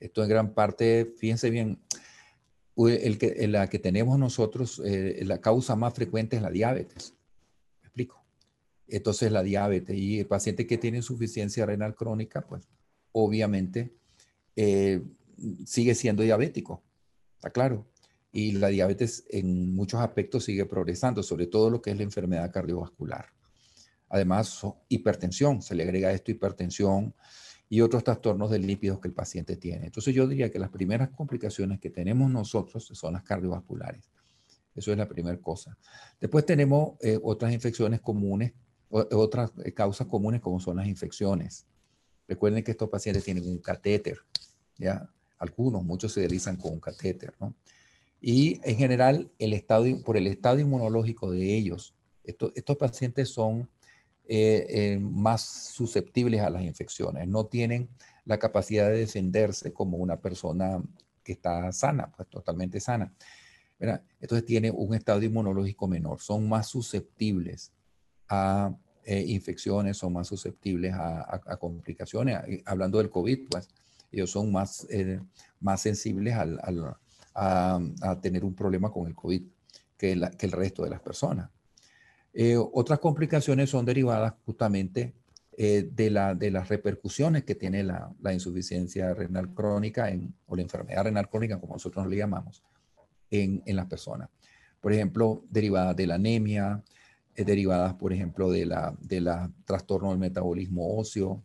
Esto 0.00 0.24
en 0.24 0.28
gran 0.28 0.52
parte, 0.52 1.14
fíjense 1.16 1.48
bien, 1.48 1.78
el 2.76 3.18
que, 3.18 3.46
la 3.46 3.68
que 3.70 3.78
tenemos 3.78 4.18
nosotros, 4.18 4.82
eh, 4.84 5.20
la 5.24 5.40
causa 5.40 5.76
más 5.76 5.94
frecuente 5.94 6.34
es 6.34 6.42
la 6.42 6.50
diabetes. 6.50 7.14
¿Me 7.80 7.86
explico? 7.86 8.20
Entonces 8.88 9.30
la 9.30 9.44
diabetes 9.44 9.96
y 9.96 10.18
el 10.18 10.26
paciente 10.26 10.66
que 10.66 10.78
tiene 10.78 10.96
insuficiencia 10.96 11.64
renal 11.64 11.94
crónica, 11.94 12.40
pues 12.40 12.66
obviamente 13.12 13.92
eh, 14.56 15.04
sigue 15.66 15.94
siendo 15.94 16.24
diabético, 16.24 16.82
está 17.36 17.50
claro. 17.50 17.86
Y 18.32 18.50
la 18.52 18.70
diabetes 18.70 19.24
en 19.30 19.72
muchos 19.72 20.00
aspectos 20.00 20.42
sigue 20.42 20.66
progresando, 20.66 21.22
sobre 21.22 21.46
todo 21.46 21.70
lo 21.70 21.80
que 21.80 21.92
es 21.92 21.96
la 21.96 22.02
enfermedad 22.02 22.50
cardiovascular. 22.52 23.37
Además, 24.08 24.62
hipertensión, 24.88 25.62
se 25.62 25.74
le 25.74 25.84
agrega 25.84 26.12
esto 26.12 26.30
hipertensión, 26.30 27.14
y 27.68 27.80
otros 27.80 28.02
trastornos 28.02 28.50
de 28.50 28.58
lípidos 28.58 28.98
que 28.98 29.08
el 29.08 29.14
paciente 29.14 29.56
tiene. 29.56 29.86
Entonces 29.86 30.14
yo 30.14 30.26
diría 30.26 30.50
que 30.50 30.58
las 30.58 30.70
primeras 30.70 31.10
complicaciones 31.10 31.80
que 31.80 31.90
tenemos 31.90 32.30
nosotros 32.30 32.88
son 32.92 33.12
las 33.12 33.22
cardiovasculares. 33.22 34.10
Eso 34.74 34.92
es 34.92 34.98
la 34.98 35.08
primera 35.08 35.38
cosa. 35.38 35.76
Después 36.20 36.46
tenemos 36.46 36.92
eh, 37.00 37.18
otras 37.22 37.52
infecciones 37.52 38.00
comunes, 38.00 38.52
otras 38.88 39.50
eh, 39.64 39.72
causas 39.72 40.06
comunes 40.06 40.40
como 40.40 40.60
son 40.60 40.76
las 40.76 40.86
infecciones. 40.86 41.66
Recuerden 42.26 42.62
que 42.62 42.70
estos 42.70 42.88
pacientes 42.88 43.24
tienen 43.24 43.46
un 43.46 43.58
catéter, 43.58 44.18
¿ya? 44.76 45.10
Algunos, 45.38 45.84
muchos 45.84 46.12
se 46.12 46.20
realizan 46.20 46.56
con 46.56 46.72
un 46.72 46.80
catéter, 46.80 47.34
¿no? 47.38 47.54
Y 48.20 48.60
en 48.64 48.76
general, 48.76 49.30
el 49.38 49.52
estado, 49.52 49.84
por 50.04 50.16
el 50.16 50.26
estado 50.26 50.58
inmunológico 50.58 51.30
de 51.30 51.54
ellos, 51.56 51.94
estos 52.24 52.76
pacientes 52.76 53.28
son 53.28 53.68
eh, 54.30 54.66
eh, 54.68 54.98
más 54.98 55.40
susceptibles 55.72 56.42
a 56.42 56.50
las 56.50 56.62
infecciones, 56.62 57.26
no 57.26 57.46
tienen 57.46 57.88
la 58.26 58.38
capacidad 58.38 58.90
de 58.90 58.98
defenderse 58.98 59.72
como 59.72 59.96
una 59.96 60.20
persona 60.20 60.82
que 61.24 61.32
está 61.32 61.72
sana, 61.72 62.12
pues 62.14 62.28
totalmente 62.28 62.78
sana. 62.78 63.10
Entonces 64.20 64.44
tiene 64.44 64.70
un 64.70 64.92
estado 64.92 65.22
inmunológico 65.22 65.88
menor, 65.88 66.20
son 66.20 66.46
más 66.46 66.66
susceptibles 66.66 67.72
a 68.28 68.76
eh, 69.02 69.24
infecciones, 69.28 69.96
son 69.96 70.12
más 70.12 70.26
susceptibles 70.26 70.92
a, 70.92 71.56
complicaciones. 71.58 72.38
Hablando 72.66 72.98
del 72.98 73.08
COVID, 73.08 73.48
pues 73.48 73.66
ellos 74.12 74.30
son 74.30 74.52
más, 74.52 74.86
más 75.58 75.80
sensibles 75.80 76.34
al, 76.34 76.60
a, 77.34 78.18
tener 78.20 78.44
un 78.44 78.54
problema 78.54 78.92
con 78.92 79.06
el 79.06 79.14
COVID 79.14 79.42
que, 79.96 80.30
que 80.36 80.46
el 80.46 80.52
resto 80.52 80.84
de 80.84 80.90
las 80.90 81.00
personas. 81.00 81.48
Eh, 82.40 82.56
otras 82.56 83.00
complicaciones 83.00 83.68
son 83.68 83.84
derivadas 83.84 84.32
justamente 84.46 85.12
eh, 85.56 85.90
de, 85.92 86.08
la, 86.08 86.36
de 86.36 86.52
las 86.52 86.68
repercusiones 86.68 87.42
que 87.42 87.56
tiene 87.56 87.82
la, 87.82 88.14
insuficiencia 88.32 89.12
renal 89.12 89.52
crónica 89.52 90.08
en, 90.08 90.32
o 90.46 90.54
la 90.54 90.62
enfermedad 90.62 91.02
renal 91.02 91.28
crónica, 91.28 91.58
como 91.58 91.72
nosotros 91.72 92.06
le 92.06 92.16
llamamos, 92.16 92.62
en, 93.32 93.60
las 93.66 93.86
personas. 93.86 94.28
Por 94.80 94.92
ejemplo, 94.92 95.42
derivadas 95.50 95.96
de 95.96 96.06
la 96.06 96.14
anemia, 96.14 96.80
eh, 97.34 97.42
derivadas, 97.42 97.94
por 97.94 98.12
ejemplo, 98.12 98.52
de 98.52 98.66
la, 98.66 99.50
trastorno 99.64 100.10
del 100.10 100.20
metabolismo 100.20 100.96
óseo, 100.96 101.42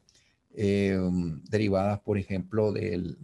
derivadas, 0.51 2.01
por 2.01 2.19
ejemplo, 2.19 2.71
del, 2.71 3.17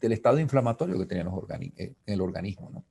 estado 0.00 0.40
inflamatorio 0.40 0.98
que 0.98 1.06
tiene 1.06 1.22
los 1.22 1.34
en 1.48 1.94
el 2.06 2.20
organismo, 2.20 2.70
¿no? 2.72 2.82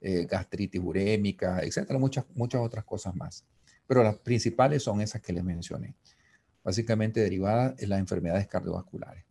Gastritis 0.00 0.80
urémica, 0.82 1.60
etcétera, 1.60 1.98
muchas, 1.98 2.24
muchas 2.34 2.60
otras 2.60 2.84
cosas 2.84 3.14
más. 3.16 3.44
Pero 3.86 4.02
las 4.02 4.16
principales 4.18 4.82
son 4.82 5.00
esas 5.00 5.20
que 5.20 5.32
les 5.32 5.42
mencioné, 5.42 5.94
básicamente 6.62 7.20
derivadas 7.20 7.76
de 7.76 7.86
las 7.86 7.98
enfermedades 7.98 8.46
cardiovasculares. 8.46 9.24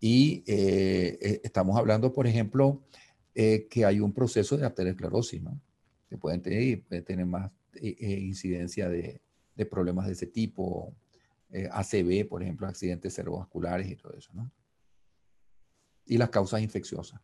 Y 0.00 0.42
estamos 0.46 1.78
hablando, 1.78 2.12
por 2.12 2.26
ejemplo, 2.26 2.82
que 3.34 3.84
hay 3.86 4.00
un 4.00 4.12
proceso 4.12 4.56
de 4.56 4.66
arteriosclerosis, 4.66 5.42
¿no? 5.42 5.60
Que 6.10 6.18
pueden 6.18 6.42
tener, 6.42 6.82
pueden 6.82 7.04
tener 7.04 7.26
más 7.26 7.50
incidencia 7.80 8.88
de, 8.88 9.20
de 9.56 9.66
problemas 9.66 10.06
de 10.06 10.12
ese 10.12 10.26
tipo, 10.26 10.94
eh, 11.50 11.68
ACV, 11.70 12.28
por 12.28 12.42
ejemplo, 12.42 12.66
accidentes 12.66 13.14
cerebrovasculares 13.14 13.88
y 13.88 13.96
todo 13.96 14.12
eso, 14.14 14.30
¿no? 14.34 14.50
Y 16.04 16.18
las 16.18 16.30
causas 16.30 16.60
infecciosas. 16.60 17.20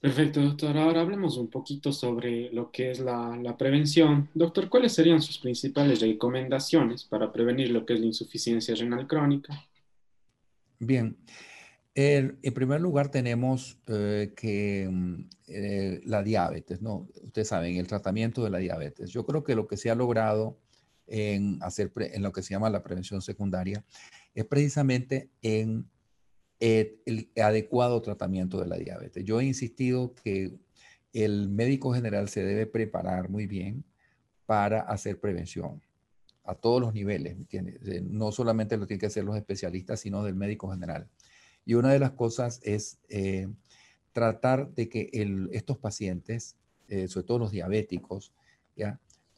Perfecto, 0.00 0.40
doctor. 0.40 0.78
Ahora 0.78 1.02
hablemos 1.02 1.36
un 1.36 1.48
poquito 1.48 1.92
sobre 1.92 2.50
lo 2.52 2.70
que 2.70 2.90
es 2.90 3.00
la, 3.00 3.38
la, 3.42 3.56
prevención. 3.56 4.30
Doctor, 4.32 4.70
¿cuáles 4.70 4.94
serían 4.94 5.20
sus 5.20 5.38
principales 5.38 6.00
recomendaciones 6.00 7.04
para 7.04 7.30
prevenir 7.30 7.70
lo 7.70 7.84
que 7.84 7.94
es 7.94 8.00
la 8.00 8.06
insuficiencia 8.06 8.74
renal 8.74 9.06
crónica? 9.06 9.62
Bien, 10.78 11.18
en 11.94 12.54
primer 12.54 12.80
lugar 12.80 13.10
tenemos 13.10 13.78
eh, 13.88 14.32
que 14.36 14.88
mm, 14.90 15.28
eh, 15.48 16.00
la 16.04 16.22
diabetes, 16.22 16.80
¿no? 16.80 17.08
Ustedes 17.22 17.48
saben, 17.48 17.76
el 17.76 17.86
tratamiento 17.86 18.44
de 18.44 18.50
la 18.50 18.58
diabetes. 18.58 19.10
Yo 19.10 19.26
creo 19.26 19.44
que 19.44 19.54
lo 19.54 19.66
que 19.66 19.76
se 19.76 19.90
ha 19.90 19.94
logrado 19.94 20.58
en, 21.06 21.58
hacer 21.62 21.92
en 21.96 22.22
lo 22.22 22.32
que 22.32 22.42
se 22.42 22.54
llama 22.54 22.70
la 22.70 22.82
prevención 22.82 23.20
secundaria 23.20 23.84
es 24.34 24.44
precisamente 24.46 25.30
en 25.42 25.90
el, 26.60 27.00
el 27.06 27.30
adecuado 27.42 28.00
tratamiento 28.02 28.60
de 28.60 28.66
la 28.68 28.76
diabetes. 28.76 29.24
Yo 29.24 29.40
he 29.40 29.44
insistido 29.44 30.14
que 30.14 30.58
el 31.12 31.48
médico 31.48 31.92
general 31.92 32.28
se 32.28 32.44
debe 32.44 32.66
preparar 32.66 33.30
muy 33.30 33.46
bien 33.46 33.84
para 34.46 34.80
hacer 34.80 35.18
prevención 35.18 35.82
a 36.44 36.54
todos 36.54 36.80
los 36.80 36.92
niveles, 36.92 37.36
No 38.02 38.32
solamente 38.32 38.76
lo 38.76 38.86
tienen 38.86 39.00
que 39.00 39.06
hacer 39.06 39.24
los 39.24 39.36
especialistas, 39.36 40.00
sino 40.00 40.24
del 40.24 40.34
médico 40.34 40.70
general. 40.70 41.08
Y 41.64 41.74
una 41.74 41.92
de 41.92 42.00
las 42.00 42.12
cosas 42.12 42.60
es 42.64 42.98
eh, 43.08 43.48
tratar 44.12 44.74
de 44.74 44.88
que 44.88 45.10
estos 45.52 45.78
pacientes, 45.78 46.56
eh, 46.88 47.06
sobre 47.06 47.26
todo 47.26 47.38
los 47.38 47.52
diabéticos, 47.52 48.32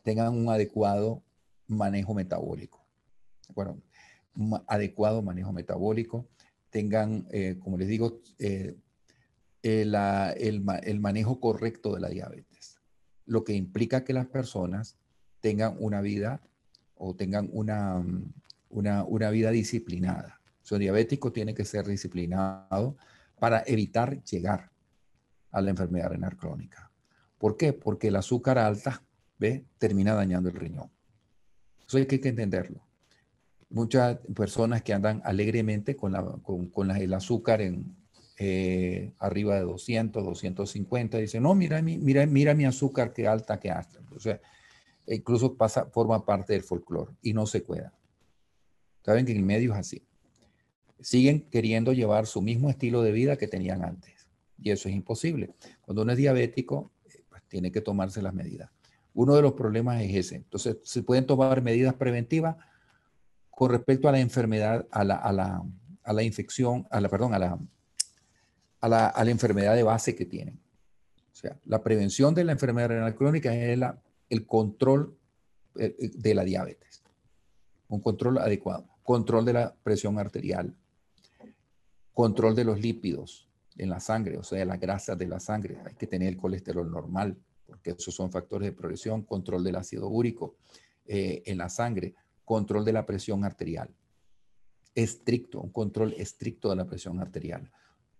tengan 0.03 0.33
un 0.33 0.49
adecuado 0.49 1.23
manejo 1.67 2.15
metabólico. 2.15 2.83
Bueno, 3.55 3.83
un 4.35 4.63
adecuado 4.67 5.21
manejo 5.21 5.53
metabólico, 5.53 6.27
tengan, 6.73 7.29
eh, 7.31 7.59
como 7.61 7.77
les 7.77 7.87
digo, 7.87 8.23
el, 8.39 8.79
el, 9.63 11.01
manejo 11.01 11.39
correcto 11.39 11.95
de 11.95 12.01
la 12.01 12.09
diabetes, 12.09 12.81
lo 13.27 13.45
que 13.45 13.53
implica 13.53 14.05
que 14.05 14.15
las 14.15 14.27
personas 14.27 14.97
tengan 15.41 15.77
una 15.79 16.01
vida 16.01 16.41
o 16.97 17.15
tengan 17.15 17.49
una, 17.53 18.03
una, 18.71 19.05
una 19.05 19.31
vida 19.31 19.51
disciplinada. 19.51 20.41
Su 20.63 20.79
diabético 20.79 21.31
tiene 21.31 21.55
que 21.55 21.67
ser 21.67 21.87
disciplinado 21.87 22.97
para 23.39 23.63
evitar 23.67 24.25
llegar 24.25 24.71
a 25.51 25.61
la 25.61 25.71
enfermedad 25.71 26.09
renal 26.09 26.37
crónica. 26.37 26.91
¿Por 27.37 27.59
qué? 27.59 27.75
Porque 27.75 28.09
el 28.09 28.17
azúcar 28.17 28.59
alta, 28.59 29.03
¿ve? 29.39 29.67
Termina 29.77 30.15
dañando 30.15 30.49
el 30.49 30.55
riñón. 30.55 30.91
Eso 31.87 31.99
hay 31.99 32.07
que 32.07 32.17
entenderlo. 32.17 32.83
Muchas 33.73 34.19
personas 34.35 34.83
que 34.83 34.93
andan 34.93 35.23
alegremente 35.25 35.97
con, 35.97 36.13
la, 36.13 36.25
con, 36.43 36.91
el 36.91 37.15
azúcar 37.15 37.61
en, 37.61 37.97
eh, 38.39 39.13
arriba 39.19 39.57
de 39.57 39.63
200, 39.63 40.25
250, 40.25 41.19
dicen, 41.19 41.43
no, 41.43 41.55
mira 41.55 41.81
mi, 41.83 41.99
mira, 41.99 42.25
mira 42.27 42.55
mi 42.55 42.65
azúcar, 42.65 43.13
qué 43.13 43.27
alta, 43.27 43.59
qué 43.59 43.71
alta. 43.71 44.01
O 44.15 44.21
sea, 44.21 44.41
incluso 45.07 45.55
pasa, 45.55 45.87
forma 45.87 46.25
parte 46.25 46.53
del 46.53 46.63
folclore 46.63 47.13
y 47.23 47.33
no 47.33 47.47
se 47.47 47.63
cuida. 47.63 47.93
Saben 49.05 49.27
que 49.27 49.33
en 49.33 49.39
el 49.39 49.45
medio 49.45 49.73
es 49.73 49.79
así 49.79 50.03
siguen 51.03 51.41
queriendo 51.51 51.93
llevar 51.93 52.27
su 52.27 52.41
mismo 52.41 52.71
estilo 52.71 53.03
de 53.03 53.13
vida 53.13 53.37
que 53.37 53.49
tenían 53.49 53.85
antes. 53.85 54.29
Y 54.61 54.71
eso 54.71 54.89
es 54.89 54.95
imposible. 54.95 55.51
Cuando 55.83 56.03
uno 56.03 56.13
es 56.13 56.19
diabético, 56.19 56.93
eh, 57.07 57.23
pues 57.29 57.43
tiene 57.49 57.73
que 57.73 57.81
tomarse 57.81 58.23
las 58.23 58.33
medidas. 58.33 58.71
Uno 59.15 59.35
de 59.35 59.43
los 59.43 59.53
problemas 59.53 60.01
es 60.03 60.15
ese. 60.15 60.37
Entonces, 60.37 60.79
se 60.85 61.03
pueden 61.03 61.27
tomar 61.27 61.61
medidas 61.63 61.95
preventivas 61.95 62.57
con 63.53 63.71
respecto 63.71 64.09
a 64.09 64.13
la 64.13 64.19
enfermedad, 64.19 64.87
a 64.91 65.05
la, 65.05 65.17
a 65.17 65.33
la, 65.33 65.63
a 66.03 66.13
la 66.13 66.23
infección, 66.23 66.87
a 66.91 67.01
la, 67.01 67.09
perdón, 67.09 67.35
a 67.35 67.39
la, 67.39 67.59
a 68.81 68.89
la, 68.89 69.07
a 69.07 69.25
la 69.25 69.31
enfermedad 69.31 69.77
de 69.77 69.85
base 69.85 70.17
que 70.17 70.27
tienen. 70.27 70.59
O 71.33 71.35
sea, 71.35 71.57
la 71.67 71.83
prevención 71.83 72.35
de 72.35 72.45
la 72.45 72.53
enfermedad 72.53 72.89
renal 72.89 73.15
crónica 73.15 73.55
es 73.55 73.79
la, 73.79 74.01
el 74.29 74.47
control 74.47 75.17
eh, 75.79 75.95
eh, 75.99 76.11
de 76.15 76.35
la 76.35 76.45
diabetes. 76.45 77.03
Un 77.89 78.01
control 78.01 78.39
adecuado. 78.39 78.89
Control 79.03 79.45
de 79.45 79.53
la 79.53 79.75
presión 79.83 80.19
arterial, 80.19 80.75
Control 82.13 82.55
de 82.55 82.65
los 82.65 82.79
lípidos 82.79 83.49
en 83.79 83.89
la 83.89 83.99
sangre, 83.99 84.37
o 84.37 84.43
sea, 84.43 84.65
las 84.67 84.79
grasas 84.79 85.17
de 85.17 85.27
la 85.27 85.41
sangre. 85.41 85.79
Hay 85.87 85.95
que 85.95 86.07
tener 86.07 86.29
el 86.29 86.37
colesterol 86.37 86.91
normal, 86.91 87.39
porque 87.67 87.91
esos 87.91 88.15
son 88.15 88.31
factores 88.31 88.67
de 88.67 88.73
progresión. 88.73 89.23
Control 89.23 89.65
del 89.65 89.77
ácido 89.77 90.09
úrico 90.09 90.57
eh, 91.07 91.43
en 91.47 91.57
la 91.57 91.71
sangre. 91.71 92.15
Control 92.45 92.85
de 92.85 92.93
la 92.93 93.07
presión 93.07 93.45
arterial. 93.45 93.91
Estricto, 94.95 95.61
un 95.61 95.71
control 95.71 96.15
estricto 96.19 96.69
de 96.71 96.77
la 96.77 96.87
presión 96.87 97.21
arterial. 97.21 97.71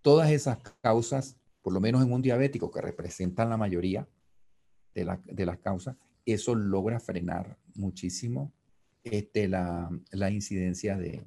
Todas 0.01 0.31
esas 0.31 0.57
causas, 0.81 1.37
por 1.61 1.73
lo 1.73 1.79
menos 1.79 2.03
en 2.03 2.11
un 2.11 2.21
diabético 2.21 2.71
que 2.71 2.81
representan 2.81 3.49
la 3.49 3.57
mayoría 3.57 4.07
de, 4.93 5.05
las 5.45 5.59
causas, 5.59 5.95
eso 6.25 6.55
logra 6.55 6.99
frenar 6.99 7.57
muchísimo 7.75 8.51
este, 9.03 9.47
la, 9.47 9.89
la 10.11 10.31
incidencia 10.31 10.97
de, 10.97 11.23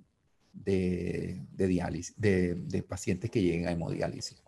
de, 0.65 1.67
diálisis, 1.67 2.15
de, 2.17 2.85
pacientes 2.89 3.31
que 3.31 3.43
lleguen 3.43 3.69
a 3.69 3.73
hemodiálisis. 3.73 4.43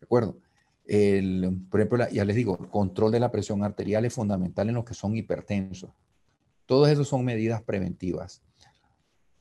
¿De 0.00 0.04
acuerdo? 0.04 0.38
El, 0.86 1.66
por 1.70 1.80
ejemplo, 1.80 2.08
ya 2.10 2.24
les 2.24 2.36
digo, 2.36 2.58
el 2.60 2.68
control 2.68 3.12
de 3.12 3.20
la 3.20 3.30
presión 3.30 3.62
arterial 3.62 4.04
es 4.04 4.14
fundamental 4.14 4.68
en 4.68 4.74
los 4.74 4.84
que 4.84 4.94
son 4.94 5.16
hipertensos. 5.16 5.90
Todos 6.70 6.88
esos 6.88 7.08
son 7.08 7.24
medidas 7.24 7.62
preventivas. 7.64 8.42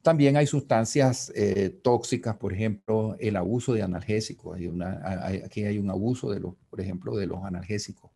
También 0.01 0.35
hay 0.35 0.47
sustancias 0.47 1.31
eh, 1.35 1.69
tóxicas, 1.69 2.37
por 2.37 2.53
ejemplo, 2.53 3.15
el 3.19 3.35
abuso 3.35 3.73
de 3.73 3.83
analgésicos. 3.83 4.57
Hay 4.57 5.41
aquí 5.45 5.63
hay 5.63 5.77
un 5.77 5.91
abuso, 5.91 6.31
de 6.31 6.39
los, 6.39 6.55
por 6.71 6.81
ejemplo, 6.81 7.15
de 7.15 7.27
los 7.27 7.43
analgésicos, 7.43 8.09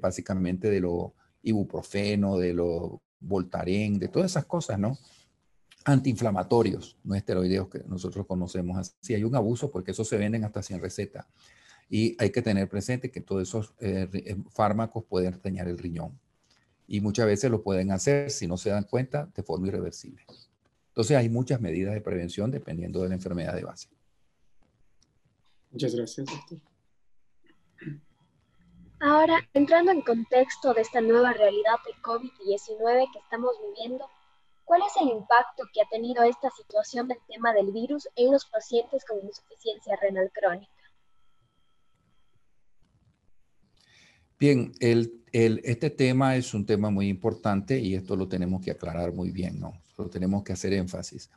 básicamente 0.00 0.68
de 0.68 0.80
los 0.80 1.12
ibuprofeno, 1.42 2.36
de 2.38 2.54
los 2.54 2.94
Voltaren, 3.20 4.00
de 4.00 4.08
todas 4.08 4.32
esas 4.32 4.46
cosas, 4.46 4.80
¿no? 4.80 4.98
antiinflamatorios, 5.84 6.98
no 7.04 7.14
esteroideos 7.14 7.68
que 7.68 7.84
nosotros 7.86 8.26
conocemos 8.26 8.78
así. 8.78 9.14
Hay 9.14 9.22
un 9.22 9.36
abuso 9.36 9.70
porque 9.70 9.92
esos 9.92 10.08
se 10.08 10.16
venden 10.16 10.44
hasta 10.44 10.60
sin 10.60 10.80
receta. 10.80 11.28
Y 11.88 12.16
hay 12.18 12.30
que 12.30 12.42
tener 12.42 12.68
presente 12.68 13.12
que 13.12 13.20
todos 13.20 13.42
esos 13.42 13.74
eh, 13.78 14.08
eh, 14.12 14.36
fármacos 14.50 15.04
pueden 15.04 15.38
dañar 15.40 15.68
el 15.68 15.78
riñón. 15.78 16.18
Y 16.86 17.00
muchas 17.00 17.26
veces 17.26 17.50
lo 17.50 17.62
pueden 17.62 17.90
hacer, 17.90 18.30
si 18.30 18.46
no 18.46 18.56
se 18.56 18.70
dan 18.70 18.84
cuenta, 18.84 19.26
de 19.34 19.42
forma 19.42 19.68
irreversible. 19.68 20.24
Entonces 20.88 21.16
hay 21.16 21.28
muchas 21.28 21.60
medidas 21.60 21.94
de 21.94 22.00
prevención 22.00 22.50
dependiendo 22.50 23.02
de 23.02 23.08
la 23.08 23.14
enfermedad 23.14 23.54
de 23.54 23.64
base. 23.64 23.88
Muchas 25.70 25.94
gracias, 25.94 26.26
doctor. 26.26 26.58
Ahora, 29.00 29.48
entrando 29.52 29.90
en 29.90 30.02
contexto 30.02 30.72
de 30.72 30.82
esta 30.82 31.00
nueva 31.00 31.32
realidad 31.32 31.76
de 31.84 32.00
COVID-19 32.02 33.12
que 33.12 33.18
estamos 33.18 33.52
viviendo, 33.68 34.08
¿Cuál 34.64 34.80
es 34.86 34.96
el 35.00 35.08
impacto 35.08 35.64
que 35.72 35.82
ha 35.82 35.88
tenido 35.90 36.22
esta 36.22 36.50
situación 36.50 37.06
del 37.06 37.18
tema 37.28 37.52
del 37.52 37.70
virus 37.70 38.08
en 38.16 38.32
los 38.32 38.46
pacientes 38.46 39.04
con 39.04 39.18
insuficiencia 39.22 39.96
renal 39.96 40.30
crónica? 40.32 40.72
Bien, 44.38 44.72
el, 44.80 45.23
este 45.34 45.90
tema 45.90 46.36
es 46.36 46.54
un 46.54 46.64
tema 46.64 46.90
muy 46.90 47.08
importante 47.08 47.80
y 47.80 47.94
esto 47.96 48.14
lo 48.14 48.28
tenemos 48.28 48.62
que 48.62 48.70
aclarar 48.70 49.12
muy 49.12 49.32
bien, 49.32 49.58
¿no? 49.58 49.72
Lo 49.98 50.08
tenemos 50.08 50.44
que 50.44 50.52
hacer 50.52 50.72
énfasis. 50.72 51.28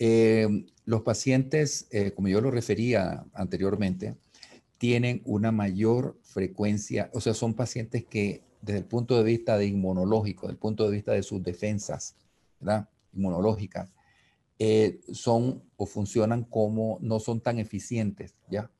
Eh, 0.00 0.66
los 0.84 1.02
pacientes, 1.02 1.86
eh, 1.92 2.10
como 2.10 2.26
yo 2.26 2.40
lo 2.40 2.50
refería 2.50 3.24
anteriormente, 3.32 4.16
tienen 4.78 5.22
una 5.24 5.52
mayor 5.52 6.18
frecuencia, 6.22 7.08
o 7.14 7.20
sea, 7.20 7.34
son 7.34 7.54
pacientes 7.54 8.04
que 8.04 8.42
desde 8.62 8.80
el 8.80 8.84
punto 8.84 9.16
de 9.16 9.22
vista 9.22 9.56
de 9.56 9.66
inmunológico, 9.66 10.46
desde 10.46 10.54
el 10.54 10.58
punto 10.58 10.84
de 10.84 10.90
vista 10.90 11.12
de 11.12 11.22
sus 11.22 11.40
defensas, 11.40 12.16
inmunológicas, 13.12 13.92
eh, 14.58 15.00
son 15.12 15.62
o 15.76 15.86
funcionan 15.86 16.42
como, 16.42 16.98
no 17.00 17.20
son 17.20 17.40
tan 17.40 17.60
eficientes, 17.60 18.34
¿ya? 18.50 18.70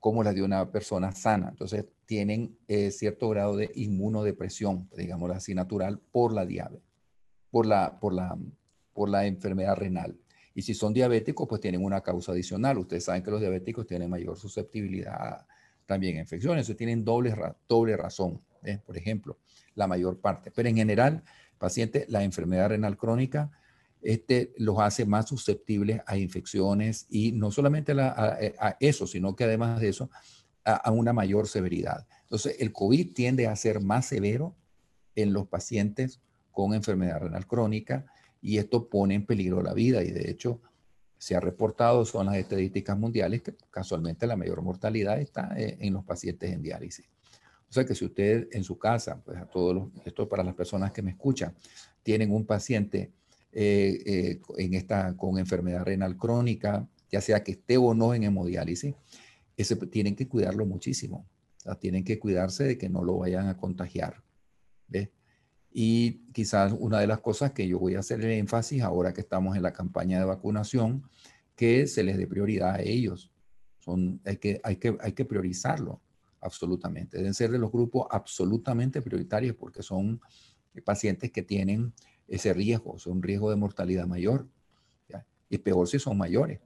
Como 0.00 0.24
las 0.24 0.34
de 0.34 0.42
una 0.42 0.72
persona 0.72 1.12
sana. 1.12 1.50
Entonces, 1.50 1.84
tienen 2.10 2.58
eh, 2.66 2.90
cierto 2.90 3.28
grado 3.28 3.56
de 3.56 3.70
inmunodepresión, 3.76 4.90
digámoslo 4.96 5.32
así, 5.32 5.54
natural, 5.54 6.00
por 6.10 6.32
la 6.32 6.44
diabetes, 6.44 6.82
por 7.52 7.66
la, 7.66 8.00
por 8.00 8.12
la, 8.12 8.36
por 8.92 9.08
la 9.08 9.26
enfermedad 9.26 9.76
renal. 9.76 10.18
Y 10.52 10.62
si 10.62 10.74
son 10.74 10.92
diabéticos, 10.92 11.46
pues 11.46 11.60
tienen 11.60 11.84
una 11.84 12.00
causa 12.00 12.32
adicional. 12.32 12.78
Ustedes 12.78 13.04
saben 13.04 13.22
que 13.22 13.30
los 13.30 13.38
diabéticos 13.38 13.86
tienen 13.86 14.10
mayor 14.10 14.36
susceptibilidad 14.36 15.46
también 15.86 16.16
a 16.16 16.20
infecciones, 16.22 16.76
tienen 16.76 17.04
doble, 17.04 17.32
doble 17.68 17.96
razón, 17.96 18.42
¿eh? 18.64 18.80
por 18.84 18.98
ejemplo, 18.98 19.38
la 19.76 19.86
mayor 19.86 20.18
parte. 20.18 20.50
Pero 20.50 20.68
en 20.68 20.74
general, 20.74 21.22
paciente, 21.58 22.06
la 22.08 22.24
enfermedad 22.24 22.70
renal 22.70 22.96
crónica 22.96 23.52
este, 24.02 24.52
los 24.56 24.80
hace 24.80 25.06
más 25.06 25.28
susceptibles 25.28 26.00
a 26.06 26.16
infecciones 26.16 27.06
y 27.08 27.30
no 27.30 27.52
solamente 27.52 27.92
a, 27.92 28.76
eso, 28.80 29.06
sino 29.06 29.36
que 29.36 29.44
además 29.44 29.80
de 29.80 29.90
eso, 29.90 30.10
a, 30.64 30.90
una 30.90 31.12
mayor 31.12 31.48
severidad. 31.48 32.06
Entonces, 32.22 32.56
el 32.60 32.72
COVID 32.72 33.12
tiende 33.14 33.46
a 33.46 33.56
ser 33.56 33.80
más 33.80 34.06
severo 34.06 34.56
en 35.14 35.32
los 35.32 35.46
pacientes 35.48 36.20
con 36.50 36.74
enfermedad 36.74 37.20
renal 37.20 37.46
crónica 37.46 38.06
y 38.40 38.58
esto 38.58 38.88
pone 38.88 39.14
en 39.14 39.26
peligro 39.26 39.62
la 39.62 39.74
vida 39.74 40.02
y 40.02 40.10
de 40.10 40.30
hecho 40.30 40.60
se 41.18 41.36
ha 41.36 41.40
reportado, 41.40 42.04
son 42.04 42.26
las 42.26 42.36
estadísticas 42.36 42.98
mundiales, 42.98 43.42
que 43.42 43.54
casualmente 43.70 44.26
la 44.26 44.36
mayor 44.36 44.62
mortalidad 44.62 45.20
está 45.20 45.52
eh, 45.56 45.76
en 45.80 45.92
los 45.92 46.04
pacientes 46.04 46.50
en 46.50 46.62
diálisis. 46.62 47.06
O 47.68 47.72
sea 47.72 47.84
que 47.84 47.94
si 47.94 48.04
usted 48.04 48.48
en 48.52 48.64
su 48.64 48.78
casa, 48.78 49.20
pues 49.22 49.38
a 49.38 49.46
todos 49.46 49.74
los, 49.74 49.88
esto 50.06 50.28
para 50.28 50.42
las 50.42 50.54
personas 50.54 50.92
que 50.92 51.02
me 51.02 51.10
escuchan, 51.10 51.54
tienen 52.02 52.32
un 52.32 52.46
paciente 52.46 53.12
eh, 53.52 54.02
eh, 54.06 54.40
en 54.56 54.74
esta, 54.74 55.16
con 55.16 55.38
enfermedad 55.38 55.84
renal 55.84 56.16
crónica, 56.16 56.88
ya 57.12 57.20
sea 57.20 57.44
que 57.44 57.52
esté 57.52 57.76
o 57.76 57.94
no 57.94 58.14
en 58.14 58.24
hemodiálisis, 58.24 58.94
ese, 59.60 59.76
tienen 59.76 60.16
que 60.16 60.28
cuidarlo 60.28 60.66
muchísimo. 60.66 61.28
tienen 61.80 62.04
que 62.04 62.18
cuidarse 62.18 62.64
de 62.64 62.78
que 62.78 62.88
no 62.88 63.04
lo 63.04 63.18
vayan 63.18 63.48
a 63.48 63.56
contagiar. 63.56 64.22
Y 65.72 66.32
quizás 66.32 66.74
una 66.76 66.98
de 66.98 67.06
las 67.06 67.20
cosas 67.20 67.52
que 67.52 67.68
yo 67.68 67.78
voy 67.78 67.94
a 67.94 68.00
hacer 68.00 68.20
el 68.20 68.32
énfasis 68.32 68.82
ahora 68.82 69.12
que 69.12 69.20
estamos 69.20 69.56
en 69.56 69.62
la 69.62 69.72
campaña 69.72 70.18
de 70.18 70.24
vacunación, 70.24 71.04
que 71.54 71.86
se 71.86 72.02
les 72.02 72.16
dé 72.16 72.26
prioridad 72.26 72.74
a 72.74 72.82
ellos. 72.82 73.30
Son, 73.78 74.20
hay, 74.24 74.38
que, 74.38 74.60
hay, 74.64 74.76
que, 74.76 74.96
hay 75.00 75.12
que 75.12 75.24
priorizarlo, 75.24 76.00
absolutamente. 76.40 77.18
Deben 77.18 77.34
ser 77.34 77.52
de 77.52 77.58
los 77.58 77.70
grupos 77.70 78.08
absolutamente 78.10 79.00
prioritarios 79.00 79.54
porque 79.54 79.82
son 79.82 80.20
pacientes 80.84 81.30
que 81.30 81.42
tienen 81.42 81.92
ese 82.26 82.52
riesgo, 82.52 82.96
es 82.96 83.06
un 83.06 83.22
riesgo 83.22 83.50
de 83.50 83.56
mortalidad 83.56 84.06
mayor. 84.06 84.48
Y 85.52 85.58
peor 85.58 85.88
si 85.88 85.98
son 85.98 86.16
mayores. 86.16 86.60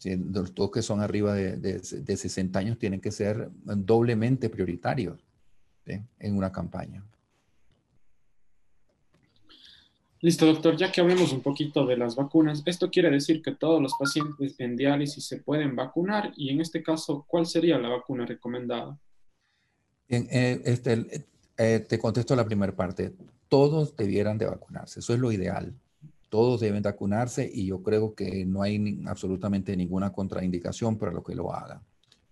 Si 0.00 0.16
todos 0.16 0.70
que 0.70 0.80
son 0.80 1.00
arriba 1.00 1.34
de, 1.34 1.56
de, 1.58 2.16
60 2.16 2.58
años 2.58 2.78
tienen 2.78 3.02
que 3.02 3.12
ser 3.12 3.50
doblemente 3.64 4.48
prioritarios 4.48 5.22
en 5.84 6.36
una 6.36 6.50
campaña. 6.50 7.04
Listo, 10.22 10.46
doctor. 10.46 10.74
Ya 10.76 10.90
que 10.90 11.02
hablemos 11.02 11.32
un 11.32 11.42
poquito 11.42 11.84
de 11.84 11.98
las 11.98 12.16
vacunas, 12.16 12.62
esto 12.64 12.90
quiere 12.90 13.10
decir 13.10 13.42
que 13.42 13.52
todos 13.52 13.82
los 13.82 13.92
pacientes 13.98 14.54
en 14.58 14.74
diálisis 14.74 15.26
se 15.26 15.36
pueden 15.36 15.76
vacunar 15.76 16.32
y 16.34 16.48
en 16.48 16.62
este 16.62 16.82
caso, 16.82 17.26
¿cuál 17.28 17.44
sería 17.44 17.78
la 17.78 17.90
vacuna 17.90 18.24
recomendada? 18.24 18.98
Eh, 20.08 20.62
este, 20.64 21.26
eh, 21.58 21.86
te 21.86 21.98
contesto 21.98 22.34
la 22.34 22.46
primera 22.46 22.74
parte 22.74 23.12
todos 23.50 23.96
debieran 23.96 24.38
de 24.38 24.46
vacunarse. 24.46 25.00
Eso 25.00 25.12
es 25.12 25.20
lo 25.20 25.30
ideal. 25.30 25.74
Todos 26.30 26.60
deben 26.60 26.82
vacunarse 26.82 27.50
y 27.52 27.66
yo 27.66 27.82
creo 27.82 28.14
que 28.14 28.46
no 28.46 28.62
hay 28.62 29.02
absolutamente 29.06 29.76
ninguna 29.76 30.12
contraindicación 30.12 30.96
para 30.96 31.12
lo 31.12 31.22
que 31.22 31.34
lo 31.34 31.52
hagan. 31.52 31.82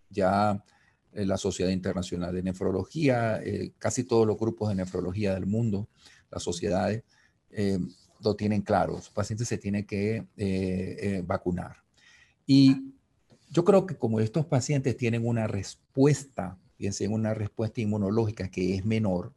Ya 0.08 0.64
eh, 1.12 1.26
la 1.26 1.36
Sociedad 1.36 1.70
Internacional 1.70 2.34
de 2.34 2.42
Nefrología, 2.42 3.42
eh, 3.42 3.72
casi 3.78 4.04
todos 4.04 4.26
los 4.26 4.38
grupos 4.38 4.68
de 4.68 4.76
nefrología 4.76 5.34
del 5.34 5.46
mundo, 5.46 5.88
las 6.30 6.42
sociedades, 6.42 7.02
eh, 7.50 7.78
lo 8.22 8.36
tienen 8.36 8.62
claro. 8.62 8.94
Los 8.94 9.10
pacientes 9.10 9.48
se 9.48 9.58
tienen 9.58 9.84
que 9.84 10.26
vacunar. 11.26 11.76
Y 12.46 12.94
yo 13.50 13.64
creo 13.64 13.86
que 13.86 13.96
como 13.96 14.20
estos 14.20 14.46
pacientes 14.46 14.96
tienen 14.96 15.26
una 15.26 15.46
respuesta, 15.46 16.58
fíjense, 16.76 17.08
una 17.08 17.34
respuesta 17.34 17.80
inmunológica 17.80 18.48
que 18.48 18.74
es 18.74 18.84
menor, 18.84 19.32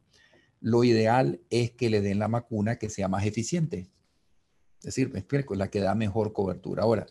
lo 0.60 0.84
ideal 0.84 1.42
es 1.50 1.72
que 1.72 1.90
le 1.90 2.02
den 2.02 2.20
la 2.20 2.28
vacuna 2.28 2.78
que 2.78 2.90
sea 2.90 3.08
más 3.08 3.26
eficiente. 3.26 3.90
Es 4.82 4.86
decir, 4.86 5.14
me 5.14 5.20
explico, 5.20 5.54
la 5.54 5.70
que 5.70 5.80
da 5.80 5.94
mejor 5.94 6.34
cobertura. 6.34 6.82
Ahora, 6.82 7.06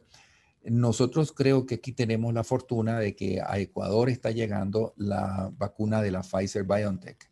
nosotros 0.65 1.33
creo 1.33 1.67
que 1.67 1.77
aquí 1.77 1.93
tenemos 1.93 2.35
la 2.35 2.43
fortuna 2.43 2.99
de 2.99 3.15
que 3.15 3.41
a 3.41 3.59
Ecuador 3.59 4.11
está 4.11 4.33
llegando 4.33 4.93
la 4.97 5.53
vacuna 5.57 6.03
de 6.03 6.11
la 6.11 6.23
Pfizer 6.23 6.65
BioNTech, 6.65 7.31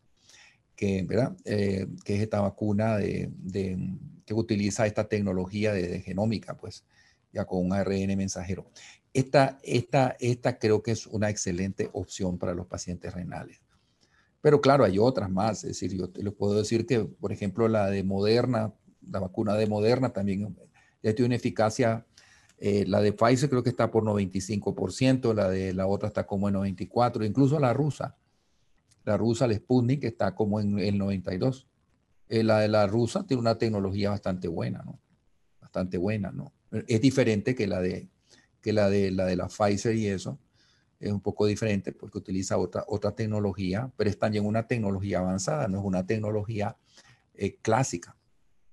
que, 0.77 1.03
¿verdad? 1.03 1.35
Eh, 1.43 1.87
que 2.05 2.15
es 2.15 2.21
esta 2.21 2.39
vacuna 2.39 2.95
de, 2.97 3.29
que 4.25 4.33
utiliza 4.33 4.87
esta 4.87 5.09
tecnología 5.09 5.73
de, 5.73 5.99
genómica, 5.99 6.55
pues, 6.55 6.85
ya 7.33 7.45
con 7.45 7.65
un 7.65 7.73
ARN 7.73 8.15
mensajero. 8.15 8.71
Esta, 9.13 9.59
esta, 9.61 10.15
esta 10.21 10.57
creo 10.57 10.81
que 10.81 10.91
es 10.91 11.05
una 11.05 11.29
excelente 11.29 11.89
opción 11.91 12.37
para 12.37 12.53
los 12.53 12.65
pacientes 12.65 13.13
renales. 13.13 13.61
Pero 14.41 14.61
claro, 14.61 14.85
hay 14.85 14.97
otras 14.97 15.29
más. 15.29 15.63
Es 15.63 15.79
decir, 15.79 15.95
yo 15.97 16.09
te 16.09 16.23
les 16.23 16.33
puedo 16.33 16.55
decir 16.55 16.85
que, 16.85 17.01
por 17.01 17.31
ejemplo, 17.31 17.67
la 17.67 17.89
de 17.89 18.03
Moderna, 18.03 18.73
la 19.11 19.19
vacuna 19.19 19.55
de 19.55 19.67
Moderna 19.67 20.11
también 20.11 20.55
ya 21.01 21.13
tiene 21.13 21.27
una 21.27 21.35
eficacia. 21.35 22.05
Eh, 22.57 22.85
la 22.87 23.01
de 23.01 23.13
Pfizer 23.13 23.49
creo 23.49 23.63
que 23.63 23.69
está 23.69 23.89
por 23.89 24.03
95%, 24.03 25.33
la 25.33 25.49
de 25.49 25.73
la 25.73 25.87
otra 25.87 26.09
está 26.09 26.25
como 26.25 26.49
en 26.49 26.55
94%, 26.55 27.25
incluso 27.25 27.59
la 27.59 27.73
rusa. 27.73 28.17
La 29.05 29.17
rusa, 29.17 29.47
la 29.47 29.55
Sputnik, 29.55 30.03
está 30.03 30.35
como 30.35 30.59
en 30.59 30.77
el 30.79 30.99
92%. 30.99 31.65
Eh, 32.29 32.43
la 32.43 32.59
de 32.59 32.67
la 32.67 32.85
rusa 32.85 33.25
tiene 33.25 33.41
una 33.41 33.57
tecnología 33.57 34.11
bastante 34.11 34.47
buena, 34.47 34.83
¿no? 34.83 34.99
Bastante 35.59 35.97
buena, 35.97 36.31
¿no? 36.31 36.53
Es 36.87 37.01
diferente 37.01 37.55
que 37.55 37.65
la 37.65 37.81
de, 37.81 38.07
que 38.61 38.71
la 38.71 38.89
de, 38.89 39.09
la 39.09 39.25
de 39.25 39.35
la 39.35 39.47
Pfizer 39.47 39.95
y 39.95 40.07
eso 40.07 40.37
es 40.99 41.11
un 41.11 41.21
poco 41.21 41.45
diferente 41.45 41.91
porque 41.91 42.17
utiliza 42.17 42.57
otra, 42.57 42.83
otra 42.87 43.13
tecnología, 43.13 43.91
pero 43.95 44.09
es 44.09 44.19
también 44.19 44.45
una 44.45 44.67
tecnología 44.67 45.19
avanzada, 45.19 45.67
no 45.67 45.79
es 45.79 45.85
una 45.85 46.05
tecnología 46.05 46.77
eh, 47.33 47.55
clásica. 47.61 48.15